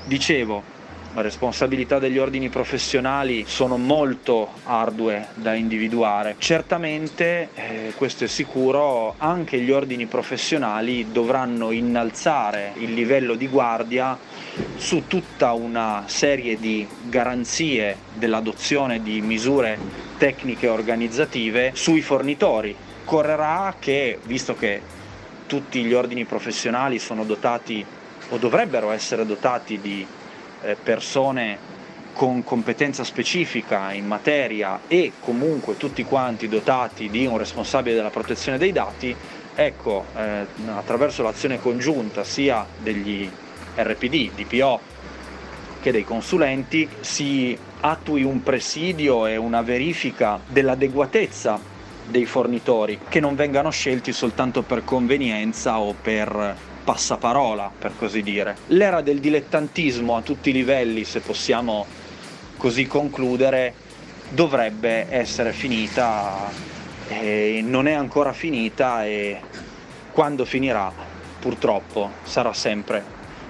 Dicevo, 0.05 0.63
le 1.13 1.21
responsabilità 1.21 1.99
degli 1.99 2.17
ordini 2.17 2.49
professionali 2.49 3.43
sono 3.47 3.77
molto 3.77 4.49
ardue 4.63 5.27
da 5.35 5.53
individuare. 5.53 6.35
Certamente, 6.37 7.49
eh, 7.53 7.93
questo 7.95 8.23
è 8.23 8.27
sicuro, 8.27 9.15
anche 9.17 9.59
gli 9.59 9.71
ordini 9.71 10.05
professionali 10.05 11.11
dovranno 11.11 11.71
innalzare 11.71 12.73
il 12.77 12.93
livello 12.93 13.35
di 13.35 13.47
guardia 13.47 14.17
su 14.77 15.07
tutta 15.07 15.53
una 15.53 16.03
serie 16.07 16.57
di 16.57 16.87
garanzie 17.03 17.97
dell'adozione 18.13 19.01
di 19.01 19.21
misure 19.21 19.77
tecniche 20.17 20.67
e 20.67 20.69
organizzative 20.69 21.71
sui 21.73 22.01
fornitori. 22.01 22.75
Correrà 23.03 23.75
che, 23.79 24.19
visto 24.23 24.55
che 24.55 24.81
tutti 25.47 25.83
gli 25.83 25.93
ordini 25.93 26.23
professionali 26.23 26.99
sono 26.99 27.25
dotati 27.25 27.85
o 28.29 28.37
dovrebbero 28.37 28.91
essere 28.91 29.25
dotati 29.25 29.81
di 29.81 30.05
persone 30.81 31.69
con 32.13 32.43
competenza 32.43 33.03
specifica 33.03 33.93
in 33.93 34.05
materia 34.05 34.81
e 34.87 35.13
comunque 35.19 35.77
tutti 35.77 36.03
quanti 36.03 36.47
dotati 36.47 37.09
di 37.09 37.25
un 37.25 37.37
responsabile 37.37 37.95
della 37.95 38.09
protezione 38.09 38.57
dei 38.57 38.71
dati, 38.71 39.15
ecco, 39.55 40.05
eh, 40.15 40.45
attraverso 40.75 41.23
l'azione 41.23 41.59
congiunta 41.59 42.23
sia 42.23 42.65
degli 42.77 43.29
RPD, 43.75 44.31
DPO 44.35 44.79
che 45.81 45.91
dei 45.91 46.03
consulenti, 46.03 46.87
si 46.99 47.57
attui 47.79 48.23
un 48.23 48.43
presidio 48.43 49.25
e 49.25 49.35
una 49.37 49.63
verifica 49.63 50.39
dell'adeguatezza 50.45 51.59
dei 52.07 52.25
fornitori, 52.25 52.99
che 53.09 53.19
non 53.19 53.35
vengano 53.35 53.71
scelti 53.71 54.11
soltanto 54.11 54.61
per 54.61 54.83
convenienza 54.83 55.79
o 55.79 55.95
per 55.99 56.69
passaparola, 56.83 57.71
per 57.77 57.93
così 57.97 58.21
dire. 58.21 58.57
L'era 58.67 59.01
del 59.01 59.19
dilettantismo 59.19 60.15
a 60.15 60.21
tutti 60.21 60.49
i 60.49 60.53
livelli, 60.53 61.03
se 61.03 61.19
possiamo 61.19 61.85
così 62.57 62.85
concludere, 62.87 63.73
dovrebbe 64.29 65.07
essere 65.09 65.51
finita 65.51 66.49
e 67.07 67.61
non 67.63 67.87
è 67.87 67.93
ancora 67.93 68.33
finita 68.33 69.05
e 69.05 69.39
quando 70.11 70.45
finirà 70.45 70.91
purtroppo 71.39 72.11
sarà 72.23 72.53
sempre 72.53 73.03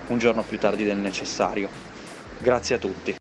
un 0.07 0.17
giorno 0.17 0.43
più 0.43 0.57
tardi 0.57 0.83
del 0.83 0.97
necessario. 0.97 1.69
Grazie 2.39 2.75
a 2.75 2.77
tutti. 2.79 3.20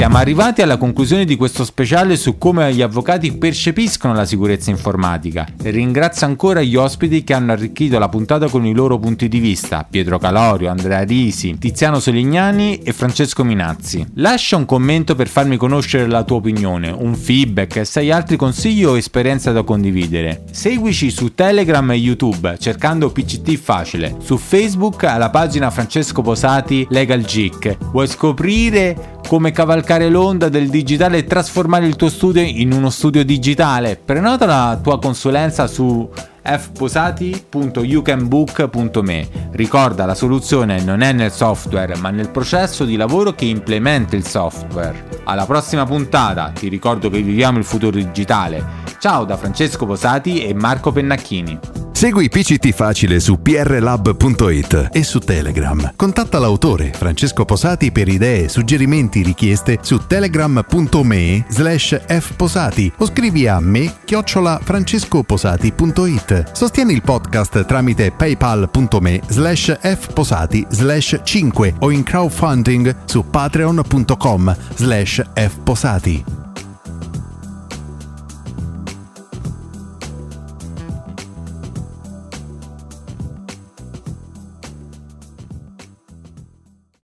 Siamo 0.00 0.16
arrivati 0.16 0.62
alla 0.62 0.78
conclusione 0.78 1.26
di 1.26 1.36
questo 1.36 1.62
speciale 1.62 2.16
su 2.16 2.38
come 2.38 2.72
gli 2.72 2.80
avvocati 2.80 3.36
percepiscono 3.36 4.14
la 4.14 4.24
sicurezza 4.24 4.70
informatica 4.70 5.46
ringrazio 5.70 6.26
ancora 6.26 6.62
gli 6.62 6.76
ospiti 6.76 7.22
che 7.22 7.34
hanno 7.34 7.52
arricchito 7.52 7.98
la 7.98 8.08
puntata 8.08 8.48
con 8.48 8.64
i 8.64 8.72
loro 8.72 8.98
punti 8.98 9.28
di 9.28 9.38
vista, 9.38 9.86
Pietro 9.88 10.18
Calorio, 10.18 10.70
Andrea 10.70 11.02
Risi, 11.02 11.58
Tiziano 11.58 12.00
Solignani 12.00 12.78
e 12.78 12.92
Francesco 12.92 13.44
Minazzi. 13.44 14.06
Lascia 14.14 14.56
un 14.56 14.64
commento 14.64 15.14
per 15.14 15.28
farmi 15.28 15.56
conoscere 15.56 16.06
la 16.06 16.24
tua 16.24 16.38
opinione, 16.38 16.90
un 16.90 17.14
feedback 17.14 17.76
e 17.76 17.84
se 17.84 18.00
hai 18.00 18.10
altri 18.10 18.36
consigli 18.36 18.84
o 18.84 18.96
esperienze 18.96 19.52
da 19.52 19.62
condividere. 19.62 20.44
Seguici 20.50 21.10
su 21.10 21.34
Telegram 21.34 21.90
e 21.90 21.96
YouTube 21.96 22.56
cercando 22.58 23.10
PCT 23.10 23.56
Facile, 23.56 24.16
su 24.22 24.36
Facebook 24.36 25.04
alla 25.04 25.30
pagina 25.30 25.70
Francesco 25.70 26.22
Posati 26.22 26.86
Legal 26.90 27.20
Geek. 27.22 27.76
Vuoi 27.92 28.06
scoprire 28.06 29.18
come 29.26 29.52
cavalcare 29.90 30.08
l'onda 30.08 30.48
del 30.48 30.68
digitale 30.68 31.18
e 31.18 31.24
trasformare 31.24 31.84
il 31.84 31.96
tuo 31.96 32.08
studio 32.08 32.42
in 32.42 32.72
uno 32.72 32.90
studio 32.90 33.24
digitale. 33.24 33.96
Prenota 33.96 34.46
la 34.46 34.78
tua 34.80 35.00
consulenza 35.00 35.66
su 35.66 36.08
fposati.youcanbook.me. 36.42 39.28
Ricorda, 39.50 40.06
la 40.06 40.14
soluzione 40.14 40.80
non 40.82 41.00
è 41.00 41.12
nel 41.12 41.32
software, 41.32 41.96
ma 41.96 42.10
nel 42.10 42.30
processo 42.30 42.84
di 42.84 42.94
lavoro 42.94 43.32
che 43.32 43.46
implementa 43.46 44.14
il 44.14 44.24
software. 44.24 45.08
Alla 45.24 45.44
prossima 45.44 45.84
puntata, 45.84 46.52
ti 46.54 46.68
ricordo 46.68 47.10
che 47.10 47.20
viviamo 47.20 47.58
il 47.58 47.64
futuro 47.64 47.96
digitale. 47.96 48.64
Ciao 49.00 49.24
da 49.24 49.38
Francesco 49.38 49.86
Posati 49.86 50.44
e 50.44 50.52
Marco 50.52 50.92
Pennacchini. 50.92 51.58
Segui 51.90 52.28
PCT 52.28 52.70
Facile 52.72 53.18
su 53.18 53.40
prlab.it 53.40 54.88
e 54.92 55.02
su 55.02 55.20
Telegram. 55.20 55.94
Contatta 55.96 56.38
l'autore 56.38 56.92
Francesco 56.92 57.46
Posati 57.46 57.92
per 57.92 58.08
idee, 58.08 58.50
suggerimenti, 58.50 59.22
richieste 59.22 59.78
su 59.80 60.06
telegram.me 60.06 61.46
slash 61.48 61.98
fposati 62.20 62.92
o 62.98 63.06
scrivi 63.06 63.48
a 63.48 63.58
me 63.58 63.90
chiocciola 64.04 64.60
francescoposati.it. 64.62 66.52
Sostieni 66.52 66.92
il 66.92 67.00
podcast 67.00 67.64
tramite 67.64 68.12
paypal.me 68.12 69.20
slash 69.26 69.78
fposati 69.80 70.66
slash 70.68 71.22
5 71.22 71.74
o 71.78 71.90
in 71.90 72.02
crowdfunding 72.02 72.94
su 73.06 73.24
patreon.com 73.24 74.54
slash 74.74 75.22
fposati. 75.34 76.49